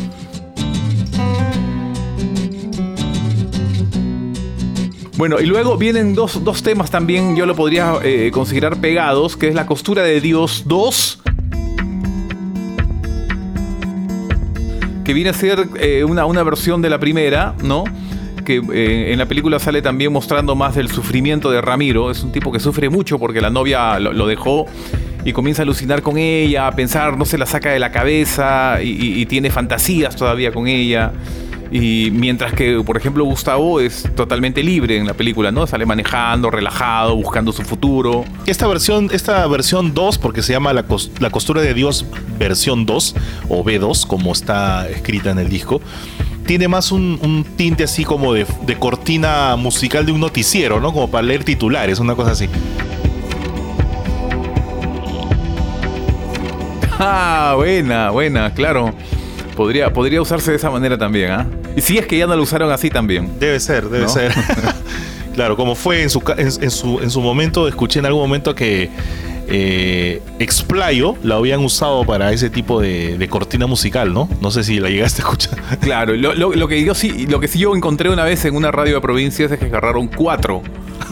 [5.21, 9.49] Bueno, y luego vienen dos, dos temas también, yo lo podría eh, considerar pegados, que
[9.49, 11.21] es la costura de Dios 2,
[15.05, 17.85] que viene a ser eh, una, una versión de la primera, ¿no?
[18.47, 22.11] Que eh, en la película sale también mostrando más del sufrimiento de Ramiro.
[22.11, 24.65] Es un tipo que sufre mucho porque la novia lo, lo dejó
[25.25, 28.79] y comienza a alucinar con ella, a pensar, no se la saca de la cabeza
[28.83, 31.13] y, tiene fantasías todavía con ella.
[31.73, 35.67] Y mientras que, por ejemplo, Gustavo es totalmente libre en la película, ¿no?
[35.69, 38.25] Sale manejando, relajado, buscando su futuro.
[38.47, 42.07] Esta versión, esta versión 2, porque se llama la, cos- la costura de Dios
[42.39, 43.15] versión 2
[43.49, 45.81] o B2, como está escrita en el disco,
[46.45, 50.93] tiene más un, un tinte así como de, de cortina musical de un noticiero, ¿no?
[50.93, 52.49] Como para leer titulares, una cosa así.
[56.99, 58.93] Ah, buena, buena, claro.
[59.57, 61.47] Podría, podría usarse de esa manera también, ¿ah?
[61.77, 63.31] Y si es que ya no lo usaron así también.
[63.39, 64.09] Debe ser, debe ¿No?
[64.11, 64.33] ser.
[65.35, 68.55] claro, como fue en su, en, en su, en su momento, escuché en algún momento
[68.55, 68.91] que
[69.53, 74.29] eh, Explayo la habían usado para ese tipo de, de cortina musical, ¿no?
[74.41, 75.59] No sé si la llegaste a escuchar.
[75.81, 78.55] Claro, lo, lo- lo que yo sí, lo que sí yo encontré una vez en
[78.55, 80.63] una radio de provincias es que agarraron cuatro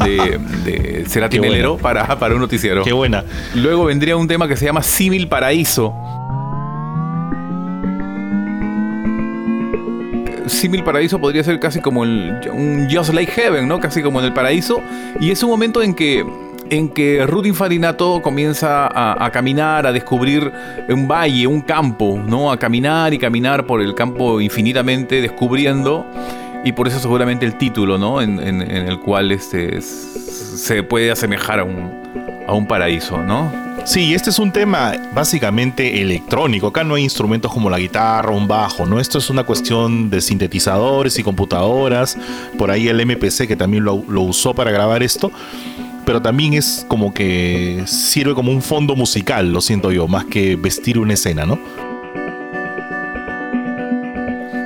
[0.05, 1.77] de, de Cerati bueno.
[1.79, 2.83] Para, para un noticiero.
[2.85, 3.25] Qué buena.
[3.55, 5.93] Luego vendría un tema que se llama Símil Paraíso.
[10.49, 13.81] Símil Paraíso podría ser casi como un Just Like Heaven, ¿no?
[13.81, 14.81] Casi como en el paraíso.
[15.21, 16.25] Y es un momento en que
[16.71, 20.53] en que Ruth Infarinato comienza a, caminar, a descubrir
[20.91, 22.53] un valle, un campo, ¿no?
[22.53, 26.05] A caminar y caminar por el campo infinitamente, descubriendo,
[26.67, 28.21] y por eso seguramente el título, ¿no?
[28.21, 31.91] En, en- el cual este, se puede asemejar a un,
[32.47, 33.51] a un paraíso, ¿no?
[33.89, 36.67] Sí, este es un tema básicamente electrónico.
[36.67, 39.01] Acá no hay instrumentos como la guitarra, un bajo, ¿no?
[39.01, 42.19] Esto es una cuestión de sintetizadores y computadoras.
[42.59, 45.33] Por ahí el MPC que también lo, usó para grabar esto.
[46.05, 50.57] Pero también es como que sirve como un fondo musical, lo siento yo, más que
[50.57, 51.59] vestir una escena, ¿no?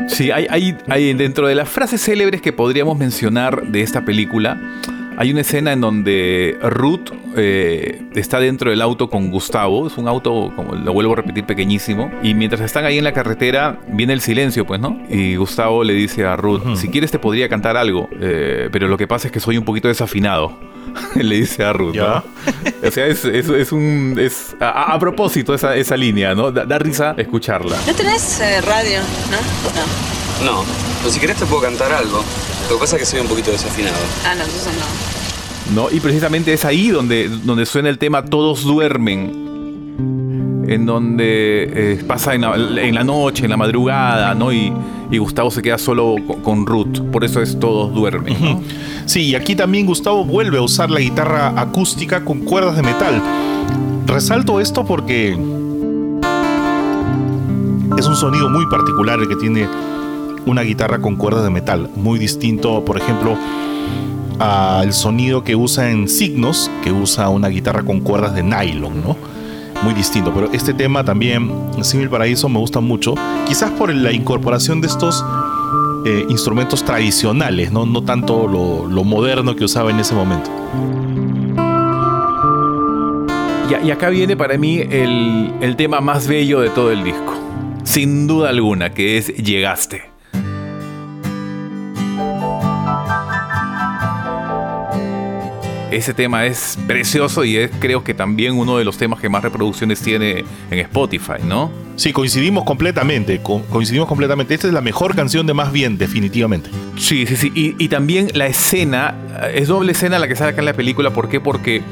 [0.08, 4.60] Sí, hay, hay dentro de las frases célebres que podríamos mencionar de esta película,
[5.16, 10.08] hay una escena en donde Ruth eh, está dentro del auto con Gustavo, es un
[10.08, 14.12] auto, como lo vuelvo a repetir, pequeñísimo, y mientras están ahí en la carretera viene
[14.12, 15.00] el silencio, pues, ¿no?
[15.08, 18.96] Y Gustavo le dice a Ruth, si quieres te podría cantar algo, eh, pero lo
[18.98, 20.58] que pasa es que soy un poquito desafinado.
[21.14, 22.22] le dice a Ruth, Ya.
[22.82, 22.88] ¿no?
[22.88, 24.16] O sea, es, es- es un...
[24.18, 26.50] Es, a, a propósito esa, esa línea, ¿no?
[26.52, 27.76] Da, da risa escucharla.
[27.86, 28.98] ¿No tenés eh, radio?
[29.30, 30.44] ¿No?
[30.46, 30.52] No.
[30.62, 30.64] No,
[31.00, 32.22] pero si querés te puedo cantar algo.
[32.72, 33.96] Lo que pasa es que soy un poquito desafinado.
[34.24, 34.72] Ah, no, entonces
[35.74, 35.74] no.
[35.74, 35.90] ¿no?
[35.94, 40.64] Y precisamente es ahí donde, donde suena el tema Todos duermen.
[40.66, 44.54] En donde eh, pasa en la, en la noche, en la madrugada, ¿no?
[44.54, 44.72] Y,
[45.10, 46.98] y Gustavo se queda solo con, con Ruth.
[47.12, 48.38] Por eso es Todos duermen.
[48.40, 48.62] ¿no?
[49.04, 53.22] Sí, y aquí también Gustavo vuelve a usar la guitarra acústica con cuerdas de metal.
[54.06, 55.32] Resalto esto porque
[57.98, 59.68] es un sonido muy particular el que tiene
[60.46, 63.36] una guitarra con cuerdas de metal, muy distinto, por ejemplo,
[64.38, 69.16] al sonido que usa en Signos, que usa una guitarra con cuerdas de nylon, ¿no?
[69.82, 71.50] Muy distinto, pero este tema también,
[71.82, 73.14] Simil Paraíso, me gusta mucho,
[73.46, 75.24] quizás por la incorporación de estos
[76.04, 77.84] eh, instrumentos tradicionales, ¿no?
[77.84, 80.50] no tanto lo, moderno que usaba en ese momento.
[83.84, 87.34] Y, acá viene para mí el tema más bello de todo el disco.
[87.84, 90.11] Sin duda alguna, que es Llegaste.
[95.92, 99.42] Ese tema es precioso y es creo que también uno de los temas que más
[99.42, 101.70] reproducciones tiene en Spotify, ¿no?
[101.96, 104.54] Sí, coincidimos completamente, co- coincidimos completamente.
[104.54, 106.70] Esta es la mejor canción de Más Bien, definitivamente.
[106.96, 107.52] Sí, sí, sí.
[107.54, 109.14] Y, y también la escena,
[109.54, 111.10] es doble escena la que sale acá en la película.
[111.10, 111.40] ¿Por qué?
[111.40, 111.82] Porque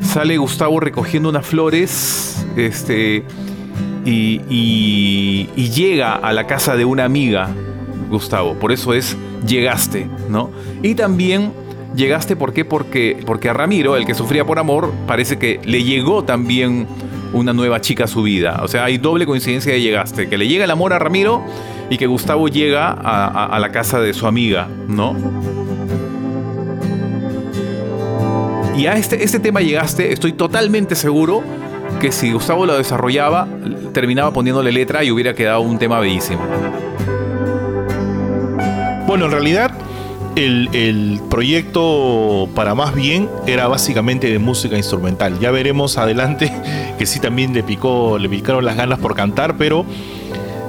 [0.00, 3.24] sale Gustavo recogiendo unas flores, este,
[4.04, 7.48] y, y- y llega a la casa de una amiga,
[8.08, 8.54] Gustavo.
[8.54, 10.50] Por eso es llegaste, ¿no?
[10.82, 11.52] Y también
[11.94, 12.64] llegaste, ¿por qué?
[12.64, 16.86] Porque, porque a Ramiro, el que sufría por amor, parece que le llegó también
[17.32, 18.60] una nueva chica a su vida.
[18.62, 21.44] O sea, hay doble coincidencia de llegaste, que le llega el amor a Ramiro
[21.88, 25.16] y que Gustavo llega a, la casa de su amiga, ¿no?
[28.76, 31.42] Y a este, este tema llegaste, estoy totalmente seguro
[32.00, 33.46] que si Gustavo lo desarrollaba,
[33.92, 36.40] terminaba poniéndole letra y hubiera quedado un tema bellísimo.
[39.06, 39.72] Bueno, en realidad
[40.46, 45.38] el, proyecto para Más Bien era básicamente de música instrumental.
[45.38, 46.52] Ya veremos adelante
[46.98, 49.84] que sí también le picó, le picaron las ganas por cantar, pero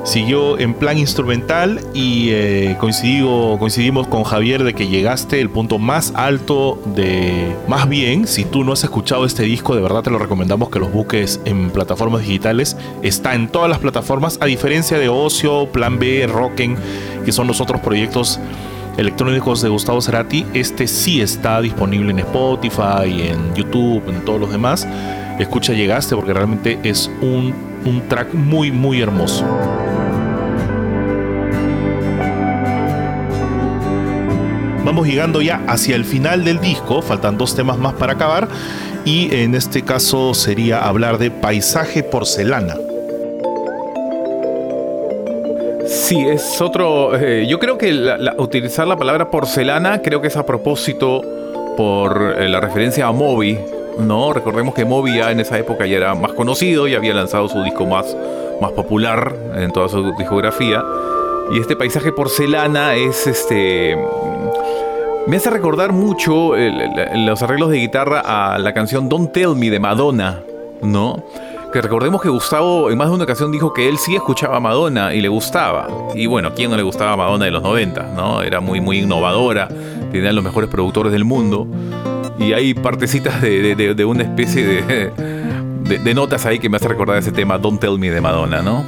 [0.03, 6.13] siguió en plan instrumental y eh, coincidimos con Javier de que llegaste el punto más
[6.15, 8.27] alto de Más Bien.
[8.27, 11.39] Si tú no has escuchado este disco, de verdad te lo recomendamos que los busques
[11.45, 12.77] en plataformas digitales.
[13.03, 16.77] Está en todas las plataformas, a diferencia de Ocio, Plan B, Rocken,
[17.25, 18.39] que son los otros proyectos
[18.97, 20.45] electrónicos de Gustavo Cerati.
[20.53, 24.87] Este sí está disponible en Spotify, en YouTube, en todos los demás.
[25.39, 27.53] Escucha Llegaste porque realmente es un,
[27.85, 29.45] un track muy, muy hermoso.
[34.83, 38.47] Vamos llegando ya hacia el final del disco, faltan dos temas más para acabar
[39.05, 42.75] y en este caso sería hablar de Paisaje Porcelana.
[46.11, 47.15] Sí, es otro.
[47.15, 51.21] eh, yo creo que la- utilizar la palabra porcelana creo que es a propósito
[51.77, 53.57] por eh, la referencia a Moby,
[53.97, 54.33] ¿no?
[54.33, 57.63] Recordemos que Moby ya en esa época ya era más conocido y había lanzado su
[57.63, 58.13] disco más,
[58.59, 60.83] más popular en toda su discografía.
[61.53, 63.95] Y este paisaje porcelana es este.
[65.27, 68.19] Me hace recordar mucho el- los arreglos de guitarra
[68.53, 70.41] a la canción Don't Tell Me de Madonna,
[70.81, 71.23] ¿no?
[71.73, 74.59] Que recordemos que Gustavo en más de una ocasión dijo que él sí escuchaba a
[74.59, 75.87] Madonna y le gustaba.
[76.13, 78.11] Y bueno, ¿a quién no le gustaba Madonna de los 90?
[78.13, 78.41] ¿no?
[78.41, 79.69] Era muy, muy innovadora,
[80.11, 81.65] tenía los mejores productores del mundo.
[82.37, 86.89] Y hay partecitas de, de- de- de una especie de notas ahí que me hace
[86.89, 88.83] recordar ese tema Don't Tell Me de Madonna, ¿no?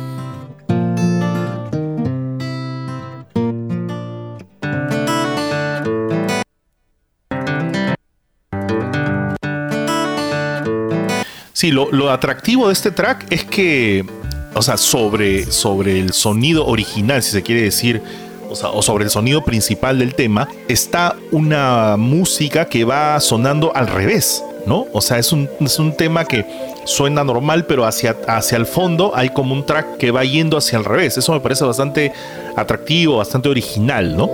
[11.63, 14.03] Sí, lo, lo atractivo de este track es que,
[14.53, 18.01] o sea, sobre, sobre el sonido original, si se quiere decir,
[18.49, 24.43] o, sobre el sonido principal del tema, está una música que va sonando al revés,
[24.65, 24.87] ¿no?
[24.91, 26.45] O sea, es un, es un tema que
[26.83, 30.77] suena normal, pero hacia, hacia el fondo hay como un track que va yendo hacia
[30.77, 31.17] el revés.
[31.17, 32.11] Eso me parece bastante
[32.57, 34.29] atractivo, bastante original, ¿no?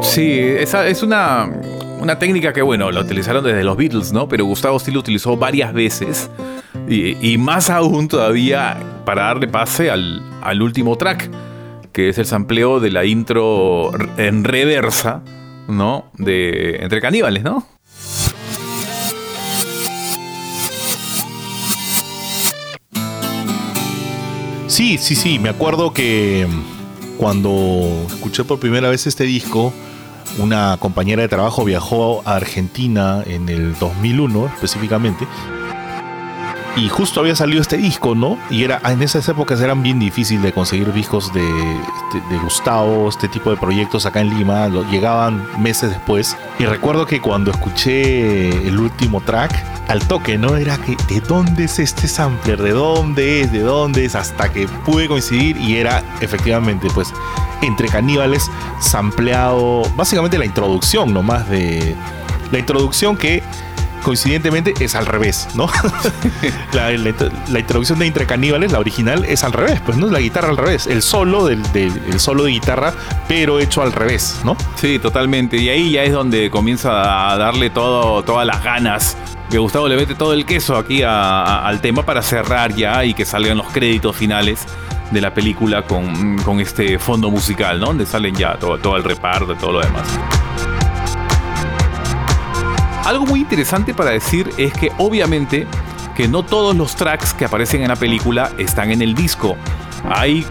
[0.00, 1.50] Sí, esa es una,
[2.00, 4.28] una técnica que, bueno, la utilizaron desde los Beatles, ¿no?
[4.28, 6.30] Pero Gustavo sí lo utilizó varias veces.
[6.88, 11.30] Y, más aún todavía para darle pase al, al último track,
[11.92, 15.22] que es el sampleo de la intro en reversa,
[15.68, 16.10] ¿no?
[16.16, 17.66] De Entre Caníbales, ¿no?
[24.66, 26.46] Sí, sí, sí, me acuerdo que
[27.16, 29.72] cuando escuché por primera vez este disco,
[30.38, 35.26] una compañera de trabajo viajó a Argentina en el 2001 específicamente.
[36.76, 38.38] Y justo había salido este disco, ¿no?
[38.50, 43.26] Y era en esas épocas eran bien difícil de conseguir discos de, de Gustavo, este
[43.26, 44.68] tipo de proyectos acá en Lima.
[44.88, 46.36] Llegaban meses después.
[46.60, 49.52] Y recuerdo que cuando escuché el último track,
[49.88, 50.56] al toque, ¿no?
[50.56, 52.62] Era que, ¿de dónde es este sampler?
[52.62, 53.50] ¿De dónde es?
[53.50, 54.14] ¿De dónde es?
[54.14, 57.12] Hasta que pude coincidir y era efectivamente, pues,
[57.62, 61.96] entre caníbales, sampleado, básicamente la introducción nomás de...
[62.50, 63.42] La introducción que
[64.02, 65.68] coincidentemente es al revés, ¿no?
[66.72, 66.92] la,
[67.58, 70.08] introducción de Entre Caníbales, la original, es al revés, pues, ¿no?
[70.08, 72.94] La guitarra al revés, el solo del, el solo de guitarra,
[73.26, 74.56] pero hecho al revés, ¿no?
[74.76, 75.56] Sí, totalmente.
[75.58, 79.16] Y ahí ya es donde comienza a darle todo, todas las ganas.
[79.50, 83.24] Que Gustavo le mete todo el queso aquí al tema para cerrar ya y que
[83.24, 84.66] salgan los créditos finales
[85.10, 87.86] de la película con, con este fondo musical, ¿no?
[87.86, 90.06] Donde salen ya todo, todo el reparto y todo lo demás.
[93.04, 95.66] Algo muy interesante para decir es que obviamente
[96.14, 99.56] que no todos los tracks que aparecen en la película están en el disco.
[100.10, 100.44] Hay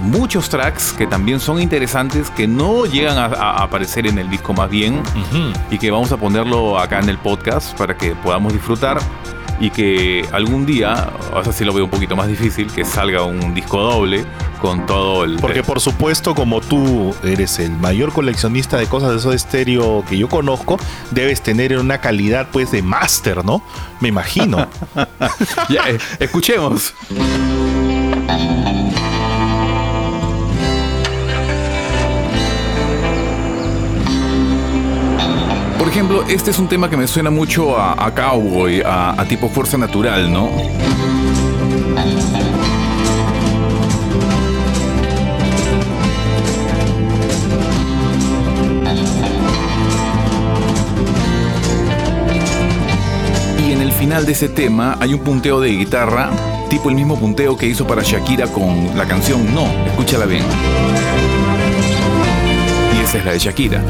[0.00, 4.54] muchos tracks que también son interesantes que no llegan a, a aparecer en el disco
[4.54, 5.52] más bien uh -huh.
[5.70, 8.98] y que vamos a ponerlo acá en el podcast para que podamos disfrutar
[9.60, 13.22] y que algún día, o sea, sí lo veo un poquito más difícil, que salga
[13.24, 14.24] un disco doble
[14.60, 15.36] con todo el...
[15.36, 20.04] Porque por supuesto, como tú eres el mayor coleccionista de cosas de eso de estéreo
[20.08, 20.78] que yo conozco,
[21.10, 23.62] debes tener una calidad pues de máster, ¿no?
[24.00, 24.68] Me imagino.
[25.68, 26.94] ya, eh, escuchemos.
[35.88, 39.48] Por ejemplo, este es un tema que me suena mucho a, Cowboy, a, a tipo
[39.48, 40.50] fuerza natural, ¿no?
[53.66, 56.28] Y en el final de ese tema hay un punteo de guitarra,
[56.68, 60.44] tipo el mismo punteo que hizo para Shakira con la canción No, escúchala bien.
[62.94, 63.82] Y esa es la de Shakira.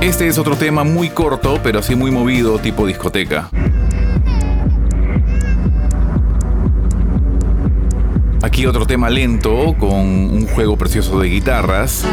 [0.00, 3.50] Este es otro tema muy corto, pero así muy movido, tipo discoteca.
[8.40, 12.06] Aquí otro tema lento, con un juego precioso de guitarras.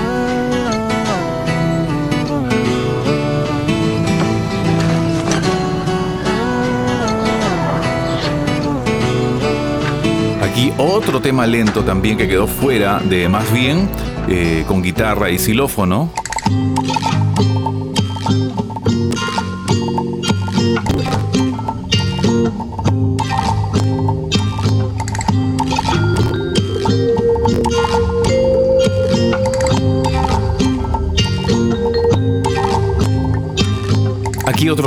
[10.41, 13.88] Aquí otro tema lento también que quedó fuera de más bien,
[14.28, 16.12] eh, con guitarra y xilófono.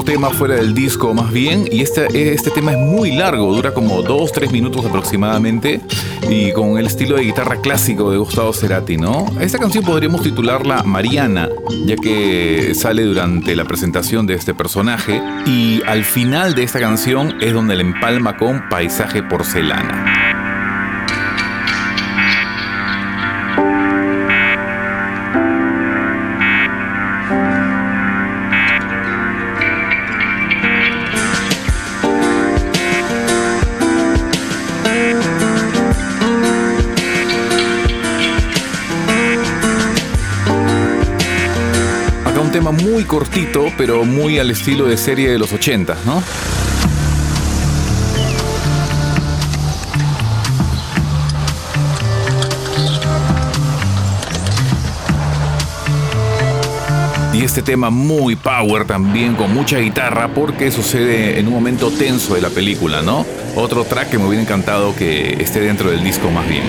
[0.02, 4.02] Tema fuera del disco más bien, y este, este tema es muy largo, dura como
[4.02, 5.80] 2-3 minutos aproximadamente,
[6.28, 9.26] y con el estilo de guitarra clásico de Gustavo Cerati, ¿no?
[9.40, 11.48] Esta canción podríamos titularla Mariana,
[11.86, 17.36] ya que sale durante la presentación de este personaje, y al final de esta canción
[17.40, 20.19] es donde le empalma con Paisaje Porcelana.
[43.80, 46.22] Pero muy al estilo de serie de los 80, ¿no?
[57.42, 62.42] este tema muy power también, con mucha guitarra, porque sucede en un momento tenso de
[62.42, 63.24] la película, ¿no?
[63.56, 66.62] Otro track que me hubiera encantado que esté dentro del disco más bien.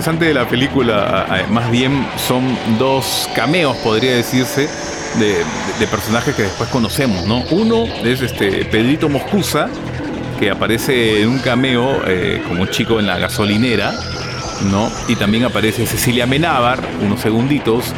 [0.00, 4.68] Otra de la película, más bien, son dos cameos, podría decirse,
[5.18, 7.42] de, personajes que después conocemos, ¿no?
[7.50, 9.68] Uno es este Pedrito Moscusa,
[10.40, 13.92] que aparece en un cameo eh, como chico en la gasolinera,
[14.70, 14.90] ¿no?
[15.08, 17.92] Y también aparece Cecilia Menábar, unos segunditos,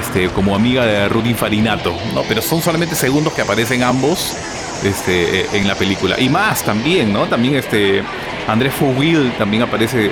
[0.00, 2.22] este, como amiga de Rudy Farinato, ¿no?
[2.26, 4.36] Pero son solamente segundos que aparecen ambos
[4.84, 6.18] este, eh, en la película.
[6.18, 7.26] Y más también, ¿no?
[7.26, 8.02] También este
[8.48, 10.10] Andrés Fouil también aparece eh,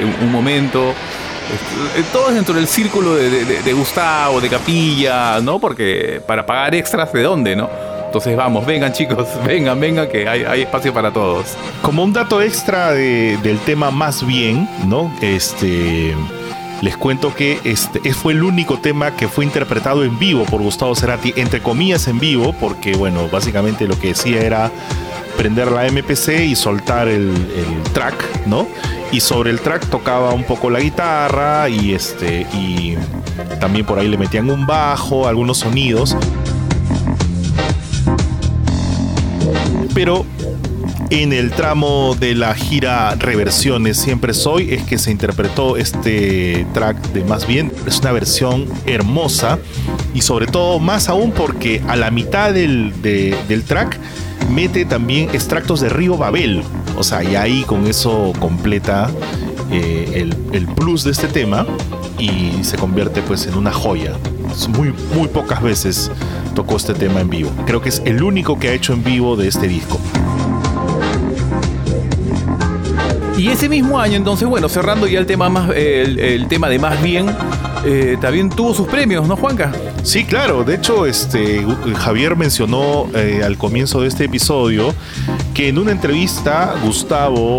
[0.00, 0.94] en un momento.
[1.52, 5.58] Este, eh, Todos dentro del círculo de, Gustavo, de Capilla, ¿no?
[5.58, 7.68] Porque para pagar extras, ¿de dónde, no?
[8.06, 11.56] Entonces vamos, vengan chicos, vengan, vengan, que hay, espacio para todos.
[11.82, 15.12] Como un dato extra de- del tema más bien, ¿no?
[15.20, 16.14] Este.
[16.80, 20.94] Les cuento que este fue el único tema que fue interpretado en vivo por Gustavo
[20.94, 24.70] Cerati, entre comillas en vivo, porque bueno, básicamente lo que decía era
[25.38, 27.32] prender la MPC y soltar el,
[27.94, 28.66] track, ¿no?
[29.12, 32.96] Y sobre el track tocaba un poco la guitarra y este y
[33.60, 36.16] también por ahí le metían un bajo, algunos sonidos.
[39.94, 40.26] Pero
[41.10, 47.00] en el tramo de la gira Reversiones Siempre Soy es que se interpretó este track
[47.12, 47.72] de Más Bien.
[47.86, 49.58] Es una versión hermosa
[50.14, 53.98] y sobre todo más aún porque a la mitad del, de- del track
[54.48, 56.62] mete también extractos de Río Babel.
[56.96, 59.10] O sea, y ahí con eso completa
[59.70, 61.66] eh, el, el plus de este tema
[62.18, 64.12] y se convierte pues en una joya.
[64.70, 66.10] Muy, muy pocas veces
[66.54, 67.50] tocó este tema en vivo.
[67.66, 70.00] Creo que es el único que ha hecho en vivo de este disco.
[73.36, 76.80] Y ese mismo año, entonces, bueno, cerrando ya el tema más, el, el tema de
[76.80, 77.26] más bien,
[77.84, 79.70] eh, también tuvo sus premios, ¿no, Juanca?
[80.08, 80.64] Sí, claro.
[80.64, 84.94] De hecho, este Javier mencionó eh, al comienzo de este episodio
[85.52, 87.58] que en una entrevista Gustavo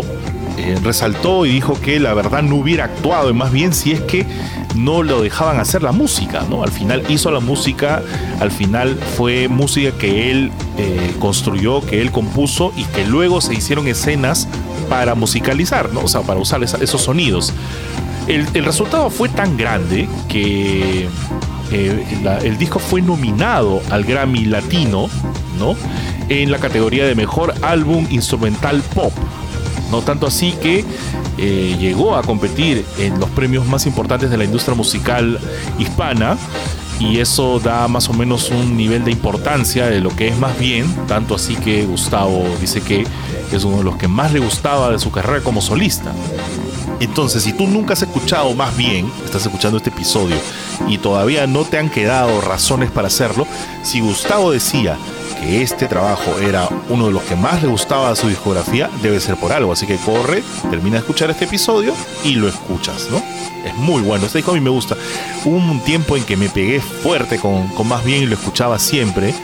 [0.58, 4.00] eh, resaltó y dijo que la verdad no hubiera actuado, y más bien si es
[4.00, 4.26] que
[4.74, 6.64] no lo dejaban hacer la música, ¿no?
[6.64, 8.02] Al final hizo la música,
[8.40, 13.54] al final fue música que él eh, construyó, que él compuso y que luego se
[13.54, 14.48] hicieron escenas
[14.88, 16.00] para musicalizar, ¿no?
[16.00, 17.52] O sea, para usar esa- esos sonidos.
[18.26, 21.08] El, el resultado fue tan grande que
[21.70, 22.04] eh,
[22.42, 25.08] el disco fue nominado al Grammy Latino,
[25.58, 25.76] ¿no?
[26.28, 29.12] En la categoría de mejor álbum instrumental pop.
[29.90, 30.84] No tanto así que
[31.38, 35.38] eh, llegó a competir en los premios más importantes de la industria musical
[35.78, 36.36] hispana.
[36.98, 40.58] Y eso da más o menos un nivel de importancia de lo que es más
[40.58, 40.86] bien.
[41.08, 43.06] Tanto así que Gustavo dice que
[43.50, 46.12] es uno de los que más le gustaba de su carrera como solista.
[47.00, 50.36] Entonces, si tú nunca has escuchado más bien, estás escuchando este episodio
[50.86, 53.46] y todavía no te han quedado razones para hacerlo,
[53.82, 54.98] si Gustavo decía
[55.40, 59.18] que este trabajo era uno de los que más le gustaba de su discografía, debe
[59.18, 59.72] ser por algo.
[59.72, 63.22] Así que corre, termina de escuchar este episodio y lo escuchas, ¿no?
[63.64, 64.26] Es muy bueno.
[64.26, 64.96] Este disco a mí me gusta.
[65.44, 68.78] Hubo un tiempo en que me pegué fuerte con, con más bien y lo escuchaba
[68.78, 69.34] siempre.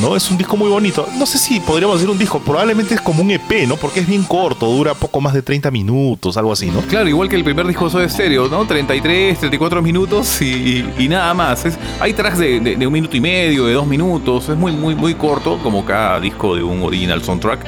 [0.00, 0.16] ¿No?
[0.16, 1.06] Es un disco muy bonito.
[1.18, 3.76] No sé si podríamos decir un disco, probablemente es como un EP, ¿no?
[3.76, 6.80] Porque es bien corto, dura poco más de 30 minutos, algo así, ¿no?
[6.82, 8.64] Claro, igual que el primer disco de Soda Stereo, ¿no?
[8.66, 11.64] 33, 34 minutos y, y nada más.
[11.66, 14.48] Es- hay tracks de, de- un minuto y medio, de dos minutos.
[14.48, 17.60] Es muy, muy, muy corto, como cada disco de un original soundtrack.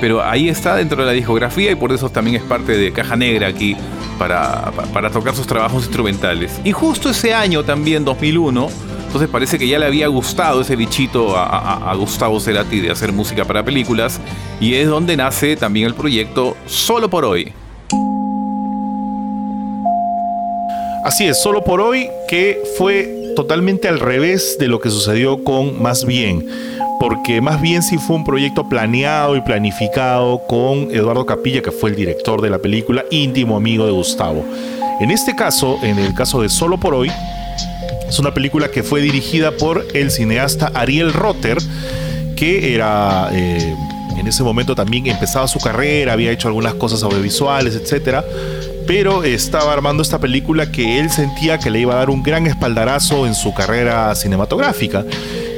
[0.00, 3.16] Pero ahí está dentro de la discografía y por eso también es parte de Caja
[3.16, 3.76] Negra aquí
[4.18, 6.52] para, pa- para tocar sus trabajos instrumentales.
[6.64, 8.68] Y justo ese año también, 2001,
[9.10, 13.44] entonces parece que ya le había gustado ese bichito a, Gustavo Cerati de hacer música
[13.44, 14.20] para películas
[14.60, 17.52] y es donde nace también el proyecto Solo por hoy.
[21.04, 25.82] Así es, solo por hoy que fue totalmente al revés de lo que sucedió con
[25.82, 26.46] Más Bien.
[27.00, 31.90] Porque Más Bien sí fue un proyecto planeado y planificado con Eduardo Capilla, que fue
[31.90, 34.44] el director de la película, íntimo amigo de Gustavo.
[35.00, 37.10] En este caso, en el caso de Solo por hoy,
[38.10, 41.58] es una película que fue dirigida por el cineasta Ariel Rotter,
[42.36, 43.74] que era eh,
[44.18, 48.24] en ese momento también empezaba su carrera, había hecho algunas cosas audiovisuales, etcétera,
[48.86, 52.48] pero estaba armando esta película que él sentía que le iba a dar un gran
[52.48, 55.04] espaldarazo en su carrera cinematográfica.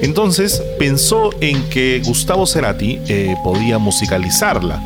[0.03, 4.81] Entonces pensó en que Gustavo Cerati eh, podía musicalizarla.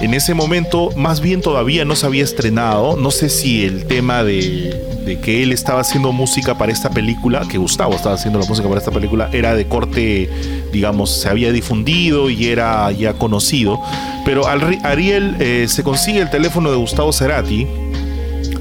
[0.00, 2.96] En ese momento, más bien todavía no se había estrenado.
[2.96, 7.58] No sé si el tema de, que él estaba haciendo música para esta película, que
[7.58, 10.30] Gustavo estaba haciendo la música para esta película, era de corte,
[10.72, 13.80] digamos, se había difundido y era ya conocido.
[14.24, 17.66] Pero Ariel eh, se consigue el teléfono de Gustavo Cerati,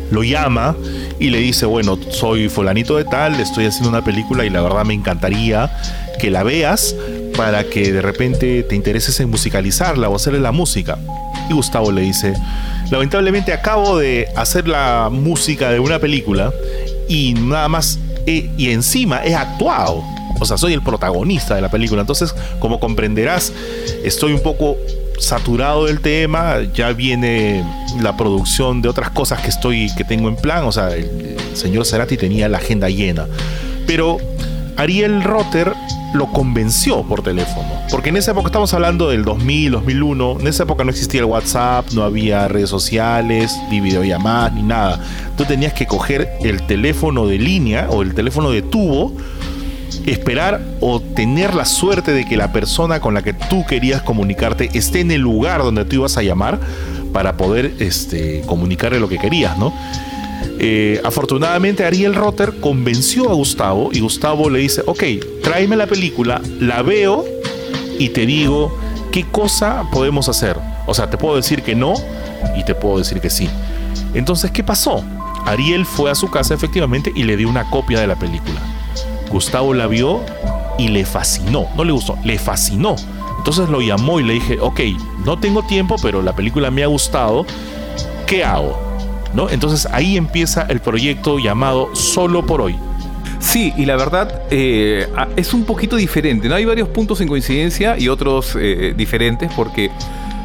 [0.09, 0.75] lo llama
[1.19, 4.85] y le dice, bueno, soy fulanito de tal, estoy haciendo una película y la verdad
[4.85, 5.69] me encantaría
[6.19, 6.95] que la veas
[7.37, 10.97] para que de repente te intereses en musicalizarla o hacerle la música.
[11.49, 12.33] Y Gustavo le dice,
[12.91, 16.51] lamentablemente acabo de hacer la música de una película
[17.07, 20.03] y nada más, he- y encima he actuado.
[20.39, 22.01] O sea, soy el protagonista de la película.
[22.01, 23.53] Entonces, como comprenderás,
[24.03, 24.75] estoy un poco
[25.19, 26.57] saturado del tema.
[26.75, 27.63] Ya viene
[28.01, 30.65] la producción de otras cosas que estoy, que tengo en plan.
[30.65, 33.25] O sea, el, el señor Cerati tenía la agenda llena.
[33.87, 34.17] Pero
[34.77, 35.73] Ariel Rotter
[36.13, 37.67] lo convenció por teléfono.
[37.89, 40.37] Porque en esa época estamos hablando del 2000, 2001.
[40.39, 44.99] En esa época no existía el WhatsApp, no había redes sociales, ni videollamadas, ni nada.
[45.35, 49.13] Tú tenías que coger el teléfono de línea o el teléfono de tubo
[50.05, 54.69] esperar o tener la suerte de que la persona con la que tú querías comunicarte
[54.73, 56.59] esté en el lugar donde tú ibas a llamar
[57.11, 59.73] para poder este, comunicarle lo que querías, ¿no?
[60.59, 65.03] Eh, afortunadamente Ariel Rotter convenció a Gustavo y Gustavo le dice, ok,
[65.43, 67.25] tráeme la película, la veo
[67.99, 68.75] y te digo
[69.11, 70.57] qué cosa podemos hacer.
[70.85, 71.93] O sea, te puedo decir que no
[72.55, 73.49] y te puedo decir que sí.
[74.13, 75.03] Entonces, ¿qué pasó?
[75.45, 78.59] Ariel fue a su casa efectivamente y le dio una copia de la película.
[79.29, 80.21] Gustavo la vio
[80.77, 81.67] y le fascinó.
[81.75, 82.95] No le gustó, le fascinó.
[83.37, 84.81] Entonces lo llamó y le dije, ok,
[85.25, 87.45] no tengo tiempo, pero la película me ha gustado.
[88.25, 88.86] ¿Qué hago?
[89.49, 92.75] Entonces ahí empieza el proyecto llamado Solo por hoy.
[93.39, 96.49] Sí, y la verdad eh, es un poquito diferente.
[96.49, 96.55] ¿no?
[96.55, 99.91] Hay varios puntos en coincidencia y otros eh, diferentes porque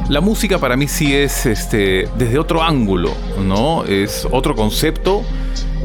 [0.08, 3.12] la música para mí sí es este, desde otro ángulo,
[3.42, 3.84] ¿no?
[3.84, 5.22] Es otro concepto.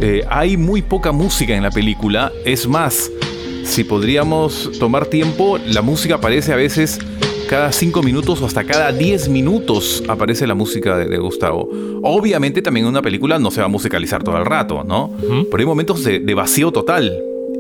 [0.02, 2.32] Eh, hay muy poca música en la película.
[2.44, 3.10] Es más,
[3.64, 7.00] si podríamos tomar tiempo, la música aparece a veces
[7.48, 11.70] cada 5 minutos o hasta cada 10 minutos aparece la música de, de Gustavo.
[12.04, 15.12] Obviamente también en una película no se va a musicalizar todo el rato, ¿no?
[15.20, 17.12] Pero hay momentos de, de vacío total.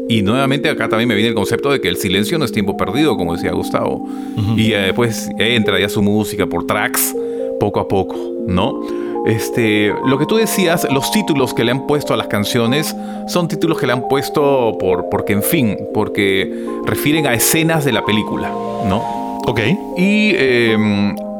[0.09, 2.77] Y nuevamente acá también me viene el concepto de que el silencio no es tiempo
[2.77, 4.07] perdido, como decía Gustavo.
[4.55, 7.13] Y eh, después entra ya su música por tracks,
[7.59, 8.15] poco a poco,
[8.47, 8.81] ¿no?
[9.25, 12.95] Este, lo que tú decías, los títulos que le han puesto a las canciones
[13.27, 16.49] son títulos que le han puesto por, porque, en fin, porque
[16.85, 18.49] refieren a escenas de la película,
[18.87, 19.16] ¿no?
[19.47, 19.59] Ok.
[19.95, 20.77] Y eh,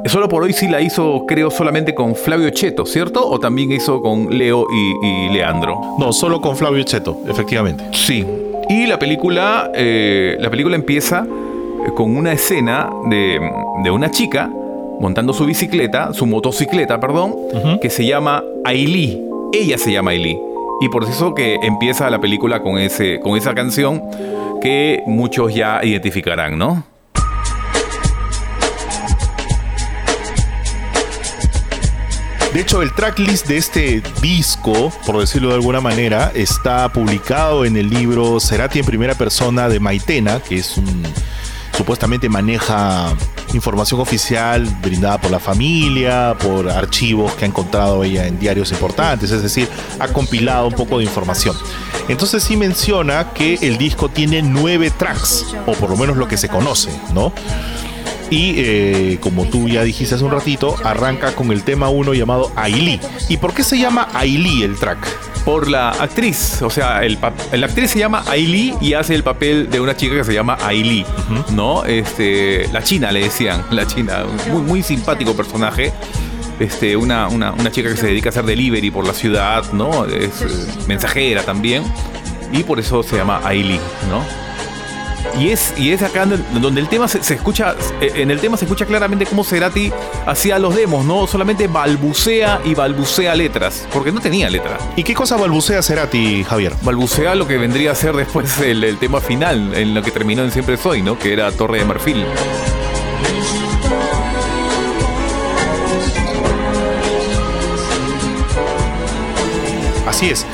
[0.06, 3.28] solo por hoy sí la hizo, creo, solamente con Flavio Cheto, ¿cierto?
[3.28, 5.96] O también hizo con Leo y, y Leandro.
[6.00, 7.84] No, solo con Flavio Cheto, efectivamente.
[7.92, 8.26] Sí.
[8.70, 13.42] Y la película, eh, la película empieza eh, con una escena de,
[13.84, 14.50] de una chica
[15.02, 17.36] montando su bicicleta, su motocicleta, perdón,
[17.82, 19.22] que se llama Ailí.
[19.54, 20.40] Ella se llama Ailí.
[20.80, 24.02] Y por eso que empieza la película con, ese, con esa canción
[24.62, 26.84] que muchos ya identificarán, ¿no?
[32.58, 37.78] De hecho, el tracklist de este disco, por decirlo de alguna manera, está publicado en
[37.78, 41.04] el libro Cerati en primera persona de Maitena, que es un
[41.78, 43.14] supuestamente maneja
[43.54, 49.30] información oficial brindada por la familia, por archivos que ha encontrado ella en diarios importantes,
[49.30, 51.56] es decir, ha compilado un poco de información.
[52.08, 56.38] Entonces sí menciona que el disco tiene nueve tracks, o por lo menos lo que
[56.38, 57.32] se conoce, ¿no?
[58.30, 62.52] Y eh, como tú ya dijiste hace un ratito, arranca con el tema 1 llamado
[62.56, 63.00] Ailí.
[63.30, 65.00] ¿Y por qué se llama Ailí el track?
[65.46, 67.18] Por la actriz, o sea, el
[67.54, 70.58] la actriz se llama Ailey y hace el papel de una chica que se llama
[70.62, 71.06] Ailey,
[71.52, 71.86] ¿no?
[71.86, 75.94] Este, la china le decían, la china, muy, muy simpático personaje.
[76.60, 80.04] Este, una, una, una chica que se dedica a hacer delivery por la ciudad, ¿no?
[80.06, 80.48] Es eh,
[80.86, 81.84] mensajera también.
[82.52, 84.47] Y por eso se llama Ailey, ¿no?
[85.40, 88.58] Y es, y es acá donde- el tema se, se escucha, eh, en el tema
[88.58, 89.92] se escucha claramente cómo Cerati
[90.26, 91.28] hacía los demos, ¿no?
[91.28, 94.78] Solamente balbucea y balbucea letras, porque no tenía letra.
[94.96, 96.74] ¿Y qué cosa balbucea Cerati, Javier?
[96.82, 100.44] Balbucea lo que vendría a ser después el, el tema final, en lo que terminó
[100.44, 101.20] en Siempre Soy, ¿no?
[101.20, 102.26] Que era Torre de Marfil.
[110.08, 110.46] Así es.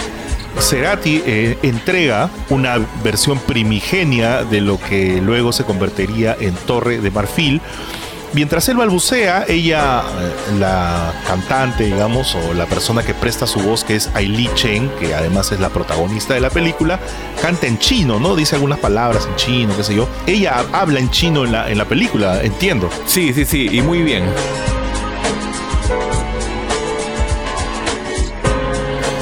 [0.64, 7.12] Cerati eh, entrega una versión primigenia de lo que luego se convertiría en Torre de
[7.12, 7.62] Marfil.
[8.34, 13.84] Mientras él balbucea, ella, eh, la cantante, digamos, o la persona que presta su voz,
[13.84, 17.00] que es Ailey Chen, que además es la protagonista de la película,
[17.42, 18.36] canta en chino, ¿no?
[18.36, 20.08] Dice algunas palabras en chino, qué sé yo.
[20.26, 22.90] Ella habla en chino en la, en la película, entiendo.
[23.06, 24.24] Sí, sí, sí, y muy bien.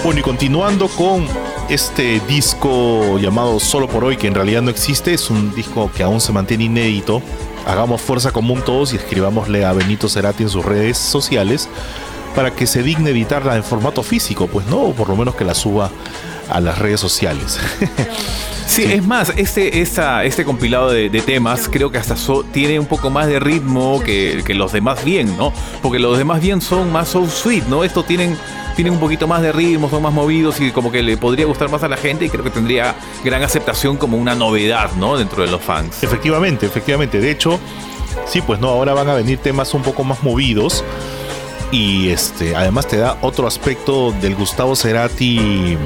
[0.03, 1.25] Bueno, y continuando con
[1.69, 6.03] este disco llamado Solo por hoy, que en realidad no existe, es un disco que
[6.03, 7.21] aún se mantiene inédito.
[7.67, 11.69] Hagamos fuerza común todos y escribámosle a Benito Cerati en sus redes sociales
[12.35, 15.43] para que se digne editarla en formato físico, pues no, o por lo menos que
[15.45, 15.91] la suba
[16.49, 17.59] a las redes sociales.
[18.67, 22.85] Sí, es más, este, esta, este compilado de, temas creo que hasta so- tiene un
[22.85, 25.51] poco más de ritmo que, que los demás bien, ¿no?
[25.81, 27.83] Porque los demás bien son más soul sweet, ¿no?
[27.83, 28.37] Estos tienen,
[28.75, 31.69] tienen un poquito más de ritmo, son más movidos y como que le podría gustar
[31.69, 35.17] más a la gente y creo que tendría gran aceptación como una novedad, ¿no?
[35.17, 36.03] Dentro de los fans.
[36.03, 37.19] Efectivamente, efectivamente.
[37.19, 37.59] De hecho,
[38.25, 40.83] sí, pues no, ahora van a venir temas un poco más movidos.
[41.71, 45.77] Y este, además te da otro aspecto del Gustavo Cerati,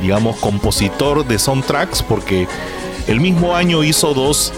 [0.00, 2.48] digamos, compositor de soundtracks, porque
[3.06, 4.52] el mismo año hizo dos,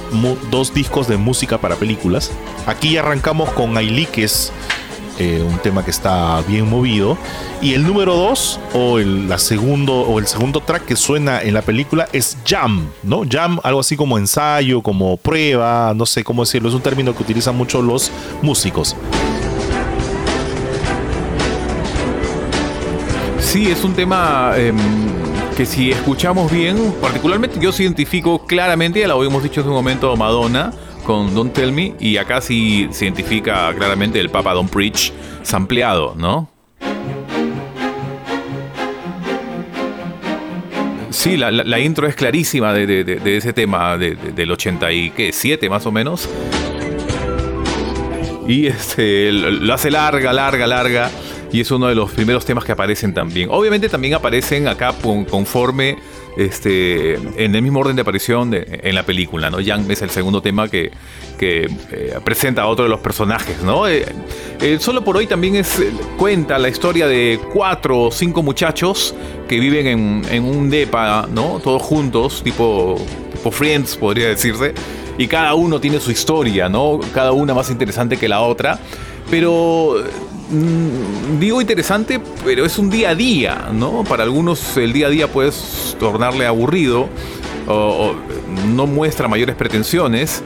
[0.51, 2.31] dos discos de música para películas.
[2.67, 4.53] Aquí arrancamos con Ailí, que es
[5.19, 7.17] eh, un tema que está bien movido.
[7.63, 11.63] Y el número dos, o el, segundo, o el segundo track que suena en la
[11.63, 13.23] película es jam, ¿no?
[13.29, 17.23] Jam, algo así como ensayo, como prueba, no sé cómo decirlo, es un término que
[17.23, 18.11] utilizan mucho los
[18.43, 18.95] músicos.
[23.41, 24.77] Sí, es un tema em,
[25.57, 29.77] que si escuchamos bien, particularmente yo sí identifico claramente, ya lo habíamos dicho hace un
[29.77, 30.73] momento, Madonna
[31.07, 36.15] con Don't Tell Me, y acá sí se identifica claramente el Papa Don't Preach sampleado,
[36.17, 36.51] ¿no?
[41.11, 46.29] Sí, la, intro es clarísima de, ese tema de- de- del 87 más o menos.
[48.47, 51.11] Y este, lo hace larga, larga, larga.
[51.53, 53.49] Y es uno de los primeros temas que aparecen también.
[53.51, 55.97] Obviamente también aparecen acá con- conforme
[56.37, 59.51] este, en el mismo orden de aparición de- en la película.
[59.51, 59.61] ¿no?
[59.61, 60.91] Yang es el segundo tema que,
[61.39, 63.63] que, eh, presenta a otro de los personajes.
[63.63, 63.89] ¿no?
[63.89, 64.05] Eh,
[64.61, 69.15] eh, solo por hoy también es, eh, cuenta la historia de cuatro o cinco muchachos
[69.49, 71.61] que viven en, en un depa, ¿no?
[71.63, 72.97] todos juntos, tipo,
[73.33, 74.75] tipo Friends podría decirse
[75.19, 77.01] y cada uno tiene su historia, ¿no?
[77.15, 78.79] Cada una más interesante que la otra.
[79.31, 80.05] Pero
[81.41, 84.05] digo interesante, pero es un día a día, ¿no?
[84.05, 85.51] Para algunos el día a día puede
[85.99, 87.09] tornarle aburrido
[87.67, 88.17] o, o
[88.69, 90.43] no muestra mayores pretensiones.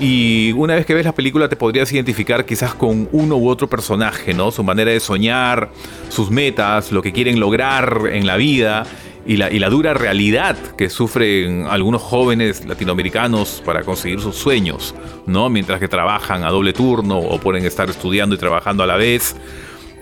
[0.00, 3.68] Y una vez que ves la película te podrías identificar quizás con uno u otro
[3.68, 4.50] personaje, ¿no?
[4.50, 5.70] Su manera de soñar,
[6.08, 8.86] sus metas, lo que quieren lograr en la vida
[9.26, 14.94] y la, y la dura realidad que sufren algunos jóvenes latinoamericanos para conseguir sus sueños,
[15.26, 15.48] ¿no?
[15.48, 19.36] Mientras que trabajan a doble turno o pueden estar estudiando y trabajando a la vez.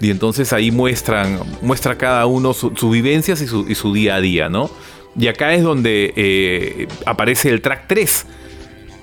[0.00, 4.16] Y entonces ahí muestran, muestra cada uno su- sus vivencias y su, y su día
[4.16, 4.68] a día, ¿no?
[5.16, 8.26] Y acá es donde eh, aparece el track 3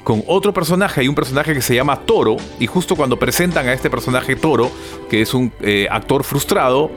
[0.04, 1.02] con otro personaje.
[1.02, 2.38] Hay un personaje que se llama Toro.
[2.60, 4.72] Y justo cuando presentan a este personaje Toro,
[5.10, 6.90] que es un eh, actor frustrado,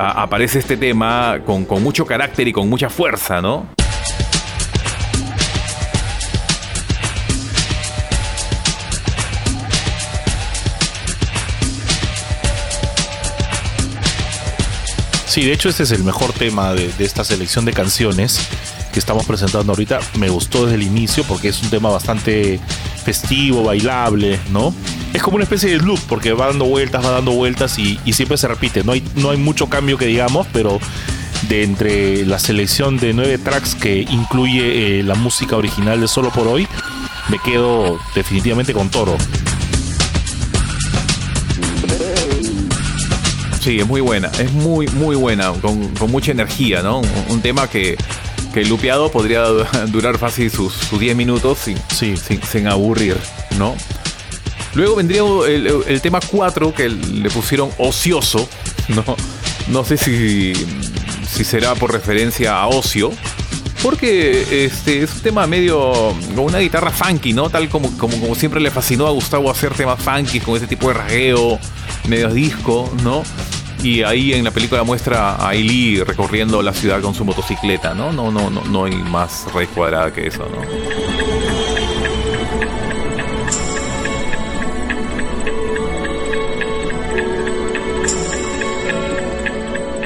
[0.00, 3.66] aparece este tema con, con mucho carácter y con mucha fuerza, ¿no?
[15.26, 18.40] Sí, de hecho este es el mejor tema de esta selección de canciones
[18.92, 20.00] que estamos presentando ahorita.
[20.18, 22.58] Me gustó desde el inicio porque es un tema bastante
[23.04, 24.74] festivo, bailable, ¿no?
[25.12, 28.12] Es como una especie de loop porque va dando vueltas, va dando vueltas y, y
[28.12, 28.84] siempre se repite.
[28.84, 30.78] No hay, no hay mucho cambio que digamos, pero
[31.48, 36.30] de entre la selección de nueve tracks que incluye eh, la música original de Solo
[36.30, 36.68] por Hoy,
[37.28, 39.16] me quedo definitivamente con Toro.
[43.60, 47.00] Sí, es muy buena, es muy, muy buena, con, con mucha energía, ¿no?
[47.00, 47.96] Un, un tema que,
[48.54, 49.42] que lupeado podría
[49.88, 52.16] durar fácil sus, sus 10 minutos sin, Sí.
[52.16, 53.16] sin, sin aburrir,
[53.58, 53.74] ¿no?
[54.74, 58.48] Luego vendría el, tema 4 que le pusieron ocioso,
[58.88, 59.04] ¿no?
[59.68, 60.52] No sé si,
[61.28, 63.10] si será por referencia a ocio,
[63.82, 67.50] porque este es un tema medio con una guitarra funky, ¿no?
[67.50, 70.88] Tal como, como, como siempre le fascinó a Gustavo hacer temas funky con ese tipo
[70.88, 71.58] de rasgueo,
[72.08, 73.22] medio disco, ¿no?
[73.82, 78.12] Y ahí en la película muestra a Ailey recorriendo la ciudad con su motocicleta, ¿no?
[78.12, 81.39] No, no, no, no hay más raíz cuadrada que eso, ¿no?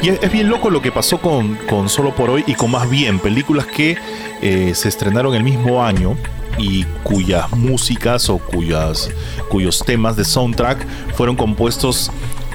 [0.04, 2.90] Y es, bien loco lo que pasó con, con Solo por Hoy y con Más
[2.90, 3.96] Bien, películas que
[4.42, 6.14] eh, se estrenaron el mismo año
[6.58, 9.10] y cuyas músicas o cuyas,
[9.48, 12.12] cuyos temas de soundtrack fueron compuestos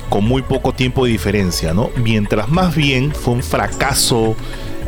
[0.10, 1.90] con muy poco tiempo de diferencia, ¿no?
[1.96, 4.36] Mientras Más Bien fue un fracaso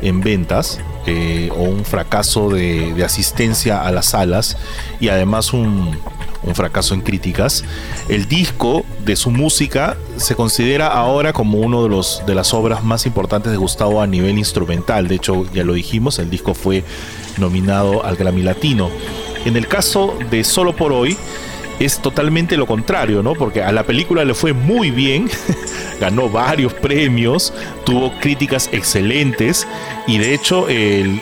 [0.04, 4.56] en ventas, eh, o un fracaso de, de asistencia a las salas
[5.00, 5.98] y además un,
[6.44, 7.64] un fracaso en críticas.
[8.10, 12.84] El disco de su música se considera ahora como uno de, los, de las obras
[12.84, 15.08] más importantes de Gustavo a nivel instrumental.
[15.08, 16.84] De hecho, ya lo dijimos, el disco fue
[17.38, 18.90] nominado al Grammy Latino.
[19.46, 21.18] En el caso de Solo por Hoy,
[21.86, 23.34] es totalmente lo contrario, ¿no?
[23.34, 25.30] Porque a la película le fue muy bien,
[26.00, 27.54] ganó varios premios,
[27.86, 29.68] tuvo críticas excelentes
[30.08, 31.22] y de hecho el,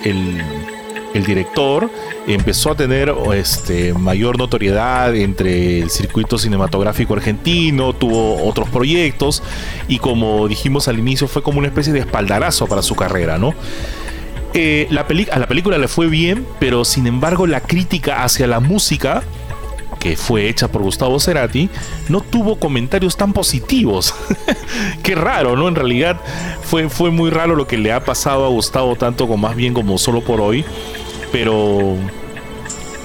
[1.26, 1.90] director
[2.28, 9.42] empezó a tener este, mayor notoriedad entre el circuito cinematográfico argentino, tuvo otros proyectos
[9.88, 13.54] y como dijimos al inicio fue como una especie de espaldarazo para su carrera, ¿no?
[14.54, 18.60] Eh, la a la película le fue bien, pero sin embargo la crítica hacia la
[18.60, 19.24] música
[20.00, 21.70] que fue hecha por Gustavo Cerati,
[22.08, 24.16] no tuvo comentarios tan positivos.
[25.04, 25.68] Qué raro, ¿no?
[25.68, 26.20] En realidad
[26.64, 29.74] fue, fue muy raro lo que le ha pasado a Gustavo, tanto como más bien
[29.74, 30.64] como solo por hoy.
[31.32, 31.96] Pero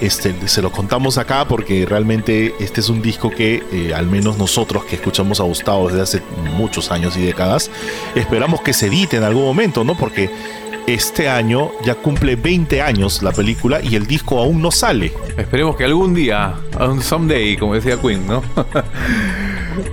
[0.01, 4.37] este, se lo contamos acá porque realmente este es un disco que eh, al menos
[4.37, 6.21] nosotros que escuchamos a Gustavo desde hace
[6.57, 7.71] muchos años y décadas,
[8.13, 9.95] esperamos que se edite en algún momento, ¿no?
[9.95, 10.29] Porque
[10.87, 15.13] este año ya cumple 20 años la película y el disco aún no sale.
[15.37, 16.55] Esperemos que algún día,
[17.01, 18.43] someday, como decía Queen, ¿no?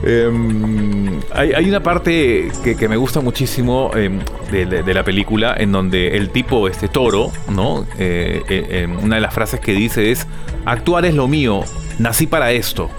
[0.04, 1.01] Em,
[1.32, 4.20] hay, una parte que, me gusta muchísimo em,
[4.50, 7.86] de, la película en donde el tipo, este toro, ¿no?
[7.98, 10.26] Eh, eh, em, una de las frases que dice es,
[10.64, 11.62] actuar es lo mío,
[11.98, 12.90] nací para esto.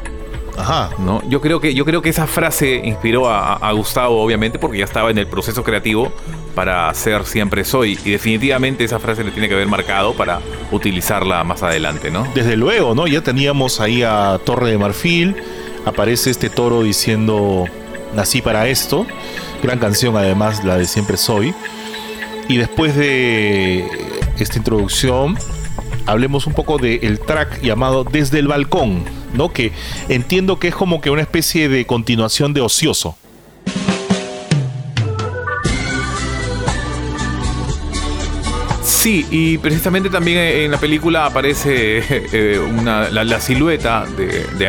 [0.58, 0.92] Ajá.
[1.00, 1.22] ¿no?
[1.30, 5.10] Yo, creo que, yo creo que esa frase inspiró a, Gustavo, obviamente, porque ya estaba
[5.10, 6.12] en el proceso creativo
[6.56, 7.98] para ser siempre soy.
[8.06, 10.40] Y definitivamente esa frase le tiene que haber marcado para
[10.72, 12.28] utilizarla más adelante, ¿no?
[12.36, 13.08] Desde luego, ¿no?
[13.08, 15.36] Ya teníamos ahí a Torre de Marfil,
[15.86, 17.66] aparece este toro diciendo,
[18.16, 19.06] nací para esto.
[19.62, 21.54] Gran canción además, la de Siempre Soy.
[22.50, 23.88] Y después de
[24.40, 25.38] esta introducción,
[26.06, 29.52] hablemos un poco del track llamado Desde el Balcón ¿no?
[29.52, 29.72] Que
[30.10, 33.18] entiendo que es como que una especie de continuación de Ocioso.
[38.84, 44.68] Sí, y precisamente también en la película aparece eh, la, silueta de, de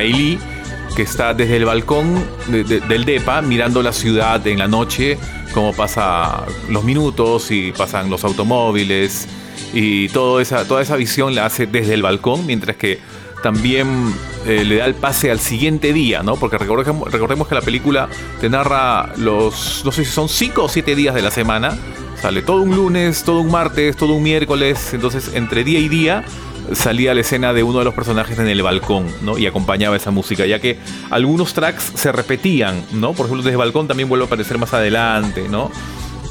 [0.95, 5.19] que está desde el balcón del DEPA mirando la ciudad en la noche,
[5.53, 9.29] como pasa los minutos y pasan los automóviles
[9.73, 13.01] y toda esa, toda esa visión la hace desde el balcón, mientras que
[13.43, 14.15] también
[14.47, 16.37] eh, le da el pase al siguiente día, ¿no?
[16.37, 18.09] Porque recordemos, recordemos que la película
[18.41, 21.77] te narra los, no sé si son cinco o siete días de la semana.
[22.23, 24.95] Sale todo un lunes, todo un martes, todo un miércoles.
[24.95, 26.25] Entonces, entre día y día
[26.73, 29.39] salía la escena de uno de los personajes en el balcón, ¿no?
[29.39, 30.79] Y acompañaba esa música, ya que
[31.11, 33.13] algunos tracks se repetían, ¿no?
[33.13, 35.71] Por ejemplo, desde el balcón también vuelve a aparecer más adelante, ¿no?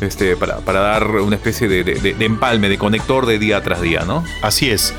[0.02, 4.24] Este, para, dar una especie de, de empalme, de conector de día tras día, ¿no?
[4.42, 4.94] Así es.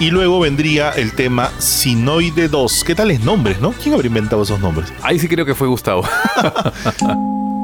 [0.00, 2.84] Y luego vendría el tema Sinoide 2.
[2.84, 3.72] ¿Qué tales nombres, no?
[3.72, 4.90] ¿Quién habría inventado esos nombres?
[5.02, 6.04] Ahí sí creo que fue Gustavo.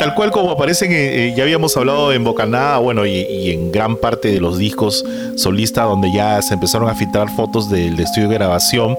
[0.00, 3.96] Tal cual como aparecen, eh, eh, ya habíamos hablado en Bocanada, bueno, y, en gran
[3.96, 5.04] parte de los discos
[5.36, 8.96] solistas donde ya se empezaron a filtrar fotos del estudio de grabación,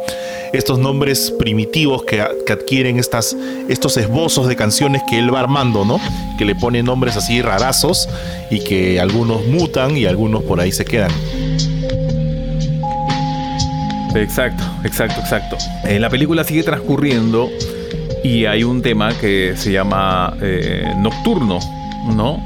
[0.53, 3.35] estos nombres primitivos que, adquieren estas,
[3.67, 5.99] estos esbozos de canciones que él va armando, ¿no?
[6.37, 8.07] Que le pone nombres así rarazos
[8.51, 11.09] y que algunos mutan y algunos por ahí se quedan.
[14.13, 15.57] Exacto, exacto, exacto.
[15.85, 17.49] Eh, la película sigue transcurriendo
[18.23, 21.59] y hay un tema que se llama eh, Nocturno,
[22.15, 22.41] ¿no?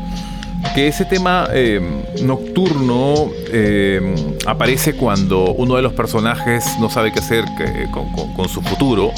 [0.73, 1.79] Que ese tema eh,
[2.23, 4.15] nocturno eh,
[4.47, 7.45] aparece cuando uno de los personajes no sabe qué hacer
[7.91, 9.11] con, su futuro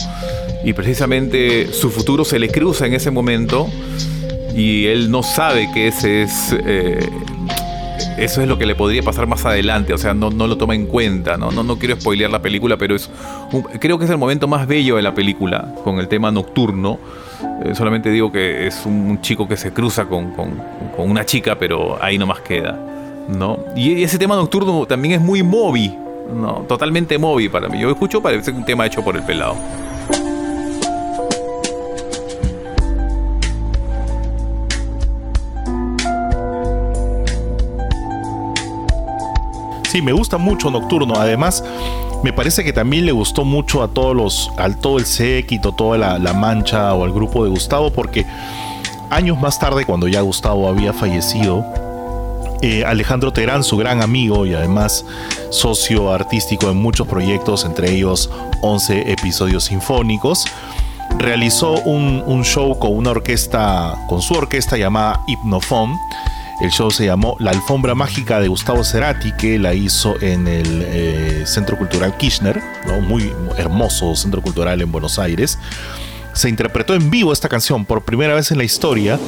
[0.64, 3.68] y precisamente su futuro se le cruza en ese momento
[4.54, 6.54] y él no sabe que ese es
[8.18, 10.76] eso es lo que le podría pasar más adelante, o sea, no, no lo toma
[10.76, 11.52] en cuenta, ¿no?
[11.52, 13.10] No, no quiero spoilear la película, pero es
[13.80, 17.00] creo que es el momento más bello de la película, con el tema nocturno.
[17.64, 20.34] Eh, solamente digo que es un chico que se cruza con,
[20.98, 22.78] una chica, pero ahí nomás queda,
[23.30, 23.60] ¿no?
[23.76, 25.96] Y ese tema nocturno también es muy moby,
[26.34, 26.66] ¿no?
[26.68, 27.80] Totalmente moby para mí.
[27.80, 29.56] Yo escucho, parece un tema hecho por el pelado.
[40.02, 41.16] Me gusta mucho Nocturno.
[41.16, 41.64] Además,
[42.24, 45.98] me parece que también le gustó mucho a todos los, al todo el séquito, toda
[45.98, 48.26] la, mancha o al grupo de Gustavo, porque
[49.10, 51.66] años más tarde, cuando ya Gustavo había fallecido,
[52.62, 55.06] eh, Alejandro Terán, su gran amigo y además
[55.52, 58.32] socio artístico en muchos proyectos, entre ellos
[58.62, 60.46] 11 episodios sinfónicos,
[61.20, 65.98] realizó un, show con una orquesta, con su orquesta llamada Hypnophone
[66.60, 70.84] El show se llamó La Alfombra Mágica de Gustavo Cerati, que la hizo en el
[70.88, 72.60] eh, Centro Cultural Kirchner,
[73.08, 75.60] muy hermoso centro cultural en Buenos Aires.
[76.34, 79.20] Se interpretó en vivo esta canción por primera vez en la historia.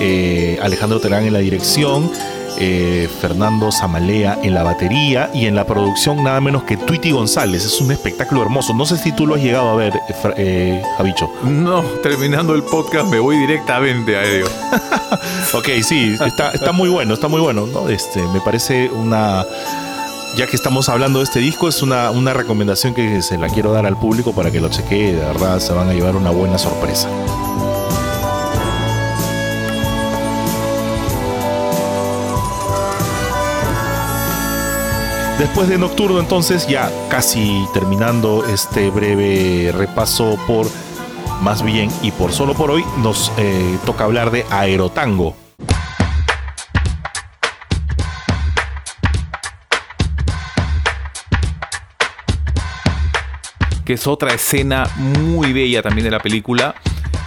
[0.00, 2.10] Eh, Alejandro Terán en la dirección,
[2.60, 7.64] eh, Fernando Zamalea en la batería y en la producción nada menos que Tweety González.
[7.64, 8.74] Es un espectáculo hermoso.
[8.74, 11.30] No sé si tú lo has llegado a ver, eh, eh, Javicho.
[11.44, 14.46] No, terminando el podcast me voy directamente a ello.
[15.54, 17.66] Ok, sí, está, está muy bueno, está muy bueno.
[17.66, 17.88] ¿no?
[17.88, 19.46] Este, me parece una.
[20.36, 23.72] Ya que estamos hablando de este disco, es una, una recomendación que se la quiero
[23.72, 25.14] dar al público para que lo chequee.
[25.14, 27.08] De verdad, se van a llevar una buena sorpresa.
[35.38, 40.66] Después de Nocturno, entonces, ya casi terminando este breve repaso por
[41.42, 45.36] más bien y por solo por hoy, nos eh, toca hablar de Aerotango.
[53.84, 56.74] que es otra escena muy bella también de la película.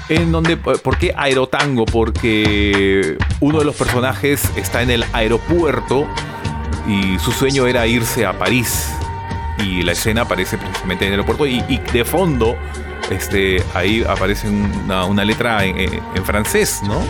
[0.09, 1.86] En donde, ¿por qué aerotango?
[1.86, 6.05] Porque uno de los personajes está en el aeropuerto
[6.88, 8.90] y su sueño era irse a París.
[9.60, 11.62] Y la escena aparece precisamente en el aeropuerto y,
[11.94, 12.58] de fondo
[13.12, 17.02] este, ahí aparece una, una letra en francés, ¿no?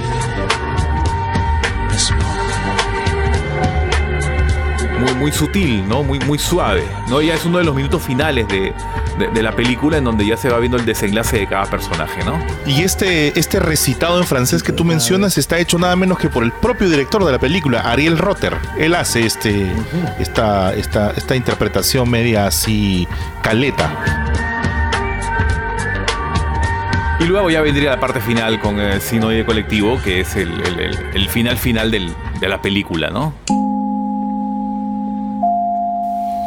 [5.02, 6.04] Muy, muy sutil, ¿no?
[6.04, 6.84] Muy, muy suave.
[7.10, 7.22] ¿no?
[7.22, 8.72] Ya es uno de los minutos finales de,
[9.18, 12.24] de- de la película en donde ya se va viendo el desenlace de cada personaje,
[12.24, 12.40] ¿no?
[12.68, 16.44] Y este, este recitado en francés que tú mencionas está hecho nada menos que por
[16.44, 18.56] el propio director de la película, Ariel Rotter.
[18.78, 19.72] Él hace este,
[20.20, 23.08] esta, esta, esta interpretación media así
[23.42, 23.92] caleta.
[27.20, 30.80] Y luego ya vendría la parte final con el sinoide colectivo, que es el, el-
[30.80, 33.34] el- el final final del- de la película, ¿no?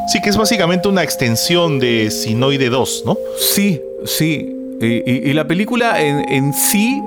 [0.09, 3.17] Sí, que es básicamente una extensión de Sinoide 2, ¿no?
[3.39, 4.51] Sí, sí.
[4.81, 7.01] Y, y- y la película en, en sí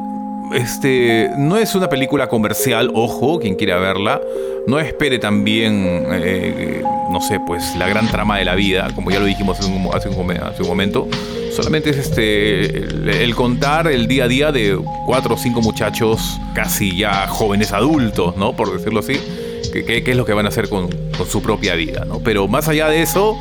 [0.54, 4.22] este, no es una película comercial, ojo, quien quiera verla.
[4.66, 6.82] No espere también, eh,
[7.12, 9.88] no sé, pues la gran trama de la vida, como ya lo dijimos hace un,
[9.94, 11.08] hace un hace un momento.
[11.56, 16.40] Solamente es este el, el contar el día a día de cuatro o cinco muchachos,
[16.54, 18.54] casi ya jóvenes adultos, ¿no?
[18.54, 19.14] Por decirlo así.
[19.72, 20.88] Que- qué es lo que van a hacer con,
[21.18, 22.20] con su propia vida, ¿no?
[22.20, 23.38] Pero más allá de eso,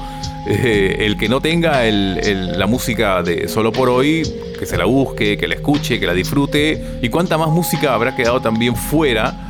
[0.49, 4.23] eh, el que no tenga el- el- la música de Solo por hoy,
[4.59, 6.83] que se la busque, que la escuche, que la disfrute.
[7.03, 9.43] Y cuánta más música habrá quedado también fuera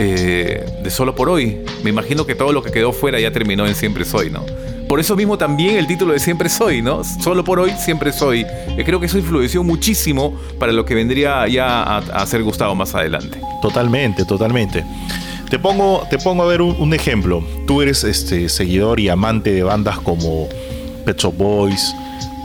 [0.00, 1.58] eh, de Solo por hoy.
[1.82, 4.44] Me imagino que todo lo que quedó fuera ya terminó en Siempre Soy, ¿no?
[4.88, 7.02] Por eso mismo también el título de Siempre Soy, ¿no?
[7.04, 8.46] Solo por hoy, Siempre Soy.
[8.76, 12.74] Eh, creo que eso influenció muchísimo para lo que vendría ya a, a ser Gustavo
[12.76, 13.40] más adelante.
[13.60, 14.84] Totalmente, totalmente.
[15.50, 17.42] Te pongo, te pongo a ver un, ejemplo.
[17.66, 20.46] Tú eres este, seguidor y amante de bandas como
[21.06, 21.94] Pet Shop Boys,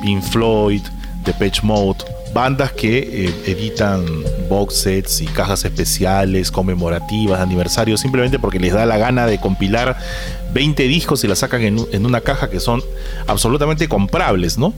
[0.01, 0.82] Pink Floyd,
[1.26, 4.04] Depeche Mode, bandas que eh, editan
[4.50, 9.98] box sets y cajas especiales, conmemorativas, aniversarios, simplemente porque les da la gana de compilar
[10.54, 12.82] 20 discos y la sacan en, un- en una caja que son
[13.28, 14.74] absolutamente comprables, ¿no?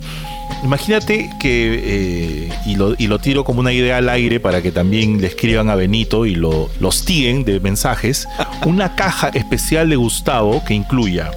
[0.64, 4.72] Imagínate que, eh, y, lo, y lo tiro como una idea al aire para que
[4.72, 8.28] también le escriban a Benito y lo, lo hostiguen de mensajes,
[8.66, 11.32] una caja especial de Gustavo que incluya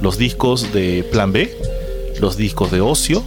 [0.00, 1.56] los discos de Plan B,
[2.20, 3.22] los discos de Ocio,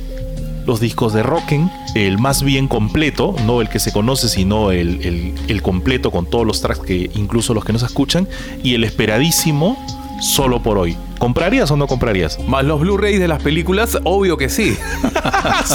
[0.70, 5.04] los discos de Rocken, el más bien completo, no el que se conoce, sino el,
[5.04, 8.28] el- el completo con todos los tracks que incluso los que no se escuchan,
[8.64, 9.84] y el esperadísimo
[10.22, 10.96] solo por hoy.
[11.18, 12.38] ¿Comprarías o no comprarías?
[12.48, 14.78] Más los Blu-rays de las películas, obvio que sí.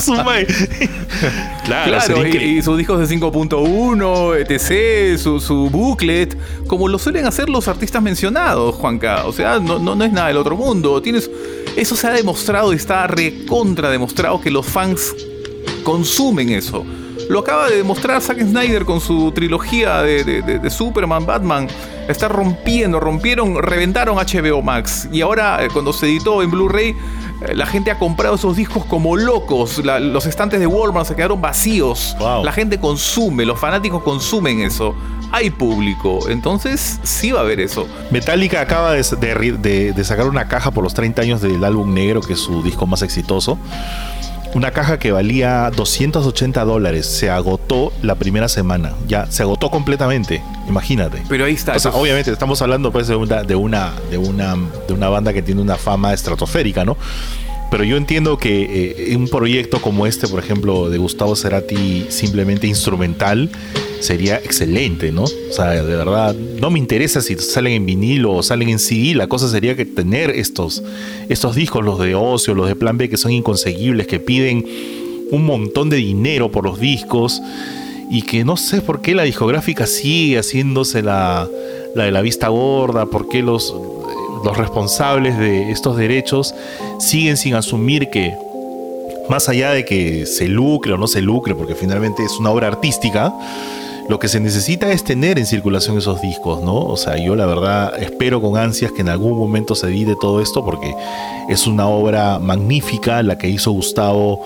[1.65, 6.37] Claro, Claro, y sus discos de 5.1, etc., su, su booklet,
[6.67, 9.25] como lo suelen hacer los artistas mencionados, Juanca.
[9.27, 11.01] O sea, no, no, no es nada del otro mundo.
[11.03, 11.31] Tienes,
[11.77, 15.15] eso se ha demostrado y está recontra demostrado que los fans
[15.83, 16.85] consumen eso.
[17.29, 21.69] Lo acaba de demostrar Zack Snyder con su trilogía de, de- Superman, Batman.
[22.07, 25.09] Está rompiendo, rompieron, reventaron HBO Max.
[25.11, 26.95] Y ahora, eh, cuando se editó en Blu-ray,
[27.55, 29.85] la gente ha comprado esos discos como locos.
[29.85, 32.17] La- los estantes de Walmart se quedaron vacíos.
[32.19, 32.45] Wow.
[32.45, 34.95] La gente consume, los fanáticos consumen eso.
[35.33, 36.29] Hay público.
[36.29, 37.89] Entonces, sí va a haber eso.
[38.11, 41.93] Metallica acaba de, de- de- de sacar una caja por los 30 años del álbum
[41.93, 43.59] negro, que es su disco más exitoso.
[44.55, 47.07] Una caja que valía 280 dólares.
[47.07, 48.93] Se agotó la primera semana.
[49.09, 50.43] Ya, se agotó completamente.
[50.69, 51.23] Imagínate.
[51.29, 51.73] Pero ahí está.
[51.75, 54.95] O sea, eso es- obviamente estamos hablando pues de una, de una, de una, de
[54.95, 56.97] una banda que tiene una fama estratosférica, ¿no?
[57.71, 62.69] pero yo entiendo que eh, un proyecto como este, por ejemplo, de Gustavo Cerati, simplemente
[62.69, 63.51] instrumental,
[64.05, 65.25] sería excelente, ¿no?
[65.25, 69.15] O sea, de verdad, no me interesa si salen en vinilo o salen en CD,
[69.15, 70.83] la cosa sería que tener estos,
[71.29, 74.65] estos discos, los de Ocio, los de Plan B, que son inconseguibles, que piden
[75.31, 77.41] un montón de dinero por los discos
[78.11, 81.49] y que no sé por qué la discográfica sigue haciéndose la,
[81.95, 83.75] la de la vista gorda, por qué los,
[84.45, 86.55] los responsables de estos derechos
[86.99, 88.35] siguen sin asumir que
[89.29, 92.69] más allá de que se lucre o no se lucre, porque finalmente es una obra
[92.69, 93.33] artística,
[94.09, 96.77] lo que se necesita es tener en circulación esos discos, ¿no?
[96.77, 100.41] O sea, yo la verdad espero con ansias que en algún momento se edite todo
[100.41, 100.95] esto porque
[101.49, 104.43] es una obra magnífica la que hizo Gustavo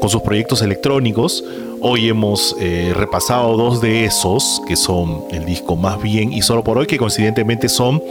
[0.00, 1.44] con sus proyectos electrónicos.
[1.80, 6.64] Hoy hemos eh, repasado dos de esos, que son el disco Más Bien y Solo
[6.64, 8.02] por Hoy, que coincidentemente son,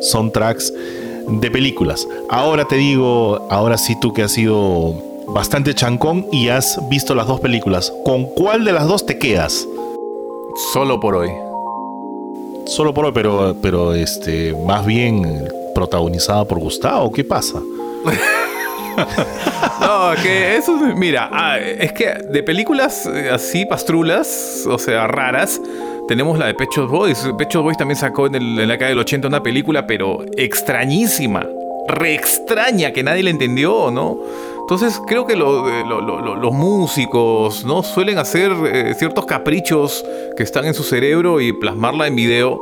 [0.00, 0.72] son tracks
[1.28, 2.06] de películas.
[2.30, 4.94] Ahora te digo, ahora sí tú que has sido
[5.26, 9.66] bastante chancón y has visto las dos películas, ¿con cuál de las dos te quedas?
[10.56, 11.30] Solo por hoy.
[12.66, 17.58] Solo por hoy, pero, pero este, más bien protagonizada por Gustavo, ¿qué pasa?
[19.80, 25.60] no, que eso, mira, ah, es que de películas eh, así, pastrulas, o sea, raras,
[26.08, 27.28] tenemos la de Pechos Boys.
[27.36, 31.46] Pechos Boys también sacó en, en la década del 80 una película, pero extrañísima,
[31.86, 34.18] re extraña, que nadie le entendió, ¿no?
[34.66, 40.04] Entonces creo que eh, los músicos no suelen hacer eh, ciertos caprichos
[40.36, 42.58] que están en su cerebro y plasmarla en video.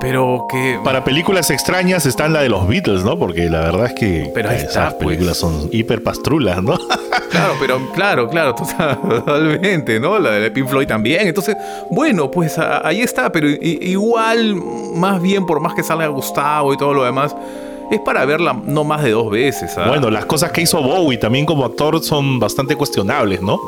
[0.00, 0.80] Pero que.
[0.82, 3.16] Para películas extrañas están la de los Beatles, ¿no?
[3.16, 5.06] Porque la verdad es que pero esas pues.
[5.06, 6.76] películas son hiper pastrulas, ¿no?
[7.30, 10.18] claro, pero claro, claro, totalmente, ¿no?
[10.18, 11.28] La de Pink Floyd también.
[11.28, 11.56] Entonces,
[11.92, 16.92] bueno, pues ahí está, pero igual, más bien, por más que salga Gustavo y todo
[16.92, 17.36] lo demás
[17.90, 19.76] es para verla no más de dos veces.
[19.78, 19.88] ¿ah?
[19.88, 23.60] Bueno, las cosas que hizo Bowie también como actor son bastante cuestionables, ¿no?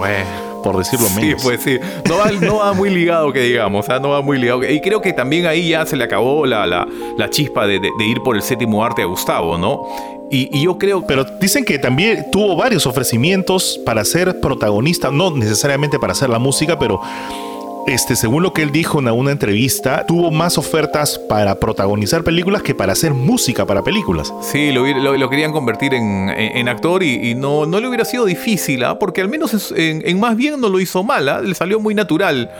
[0.63, 1.41] Por decirlo menos.
[1.41, 1.79] Sí, pues sí.
[2.09, 3.89] No va, no va muy ligado, que digamos.
[3.89, 3.99] ¿ah?
[4.01, 4.69] No va muy ligado.
[4.69, 7.91] Y creo que también ahí ya se le acabó la, la, la chispa de, de,
[7.97, 9.87] de, ir por el séptimo arte a Gustavo, ¿no?
[10.31, 11.07] Y, y, yo creo.
[11.07, 16.39] Pero dicen que también tuvo varios ofrecimientos para ser protagonista, no necesariamente para hacer la
[16.39, 17.01] música, pero
[17.89, 22.63] este, según lo que él dijo en una entrevista, tuvo más ofertas para protagonizar películas
[22.63, 24.33] que para hacer música para películas.
[24.43, 28.87] Sí, lo, querían convertir en, actor y, no, no le hubiera sido difícil, ¿eh?
[29.01, 31.43] porque al menos en, Más Bien no lo hizo mal, ¿eh?
[31.43, 32.51] le salió muy natural.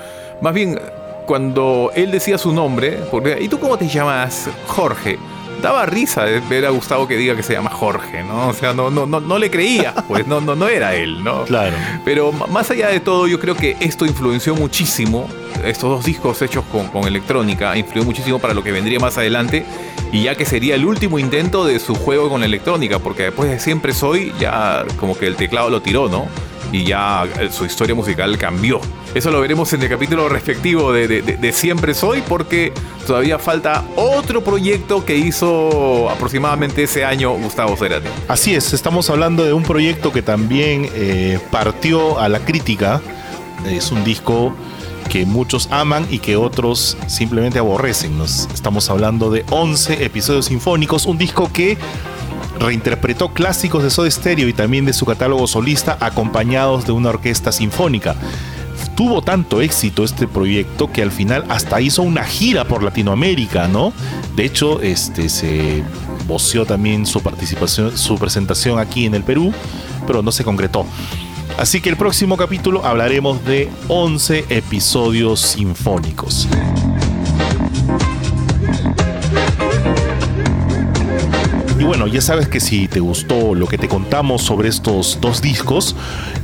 [0.41, 0.81] Más bien,
[1.27, 4.49] cuando él decía su nombre, porque, ¿y tú cómo te llamas?
[4.67, 5.19] Jorge
[5.61, 8.49] daba risa ver a Gustavo que diga que se llama Jorge, ¿no?
[8.49, 11.45] O sea, no, no, no, no le creía, pues no, no, no era él, ¿no?
[11.45, 11.77] Claro.
[12.05, 15.29] Pero más allá de todo, yo creo que esto influenció muchísimo,
[15.65, 19.65] estos dos discos hechos con, con electrónica, influyó muchísimo para lo que vendría más adelante,
[20.13, 23.51] y ya que sería el último intento de su juego con la electrónica, porque después
[23.51, 26.27] de Siempre Soy, ya como que el teclado lo tiró, ¿no?
[26.73, 28.81] Y ya su historia musical cambió.
[29.15, 32.73] Eso lo veremos en el capítulo respectivo de, de, de, Siempre Soy, porque
[33.07, 38.09] todavía falta otro proyecto que hizo aproximadamente ese año Gustavo Cerati.
[38.29, 43.01] Así es, estamos hablando de un proyecto que también eh, partió a la crítica.
[43.67, 44.55] Es un disco
[45.09, 48.19] que muchos aman y que otros simplemente aborrecen.
[48.19, 51.79] Nos estamos hablando de 11 episodios sinfónicos, un disco que
[52.59, 57.53] reinterpretó clásicos de Soda Stereo y también de su catálogo solista acompañados de una orquesta
[57.53, 58.15] sinfónica.
[58.97, 63.93] Tuvo tanto éxito este proyecto que al final hasta hizo una gira por Latinoamérica, ¿no?
[64.35, 65.85] De hecho, este se
[66.27, 69.53] voció también su participación, su presentación aquí en el Perú,
[70.07, 70.85] pero no se concretó.
[71.59, 76.49] Así que el próximo capítulo hablaremos de 11 episodios sinfónicos.
[81.79, 85.41] Y bueno, ya sabes que si te gustó lo que te contamos sobre estos dos
[85.41, 85.95] discos,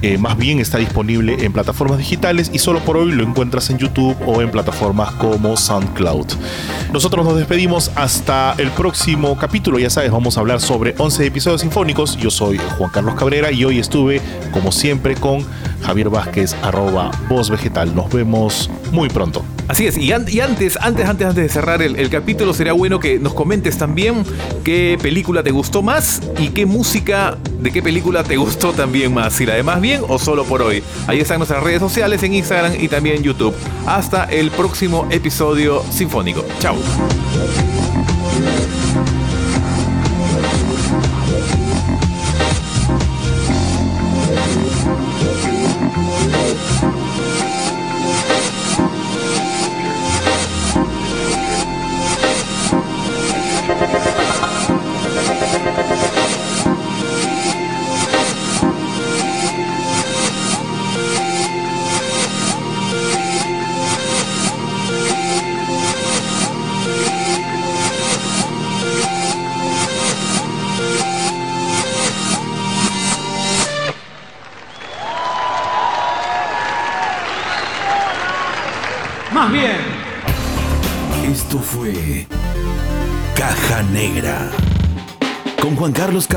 [0.00, 3.78] eh, más bien está disponible en plataformas digitales y solo por hoy lo encuentras en
[3.78, 6.26] YouTube o en plataformas como SoundCloud.
[6.92, 9.80] Nosotros nos despedimos hasta el próximo capítulo.
[9.80, 12.16] Ya sabes, vamos a hablar sobre 11 episodios sinfónicos.
[12.16, 14.20] Yo soy Juan Carlos Cabrera y hoy estuve,
[14.52, 15.44] como siempre, con
[15.84, 17.94] Javier Vázquez, arroba voz vegetal.
[17.94, 19.44] Nos vemos muy pronto.
[19.68, 22.74] Así es, y, an y, antes, antes, antes, antes de cerrar el, el, capítulo, sería
[22.74, 24.24] bueno que nos comentes también
[24.62, 29.32] qué película te gustó más y qué música de qué película te gustó también más,
[29.32, 30.82] si la de más bien o solo por hoy.
[31.06, 33.54] Ahí están nuestras redes sociales en Instagram y también en YouTube.
[33.86, 36.44] Hasta el próximo episodio sinfónico.
[36.58, 36.76] Chao.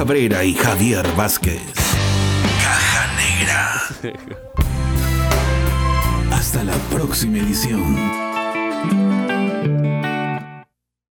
[0.08, 1.60] Cabrera y Javier Vázquez.
[2.64, 4.16] Caja Negra.
[6.32, 8.27] Hasta la próxima edición.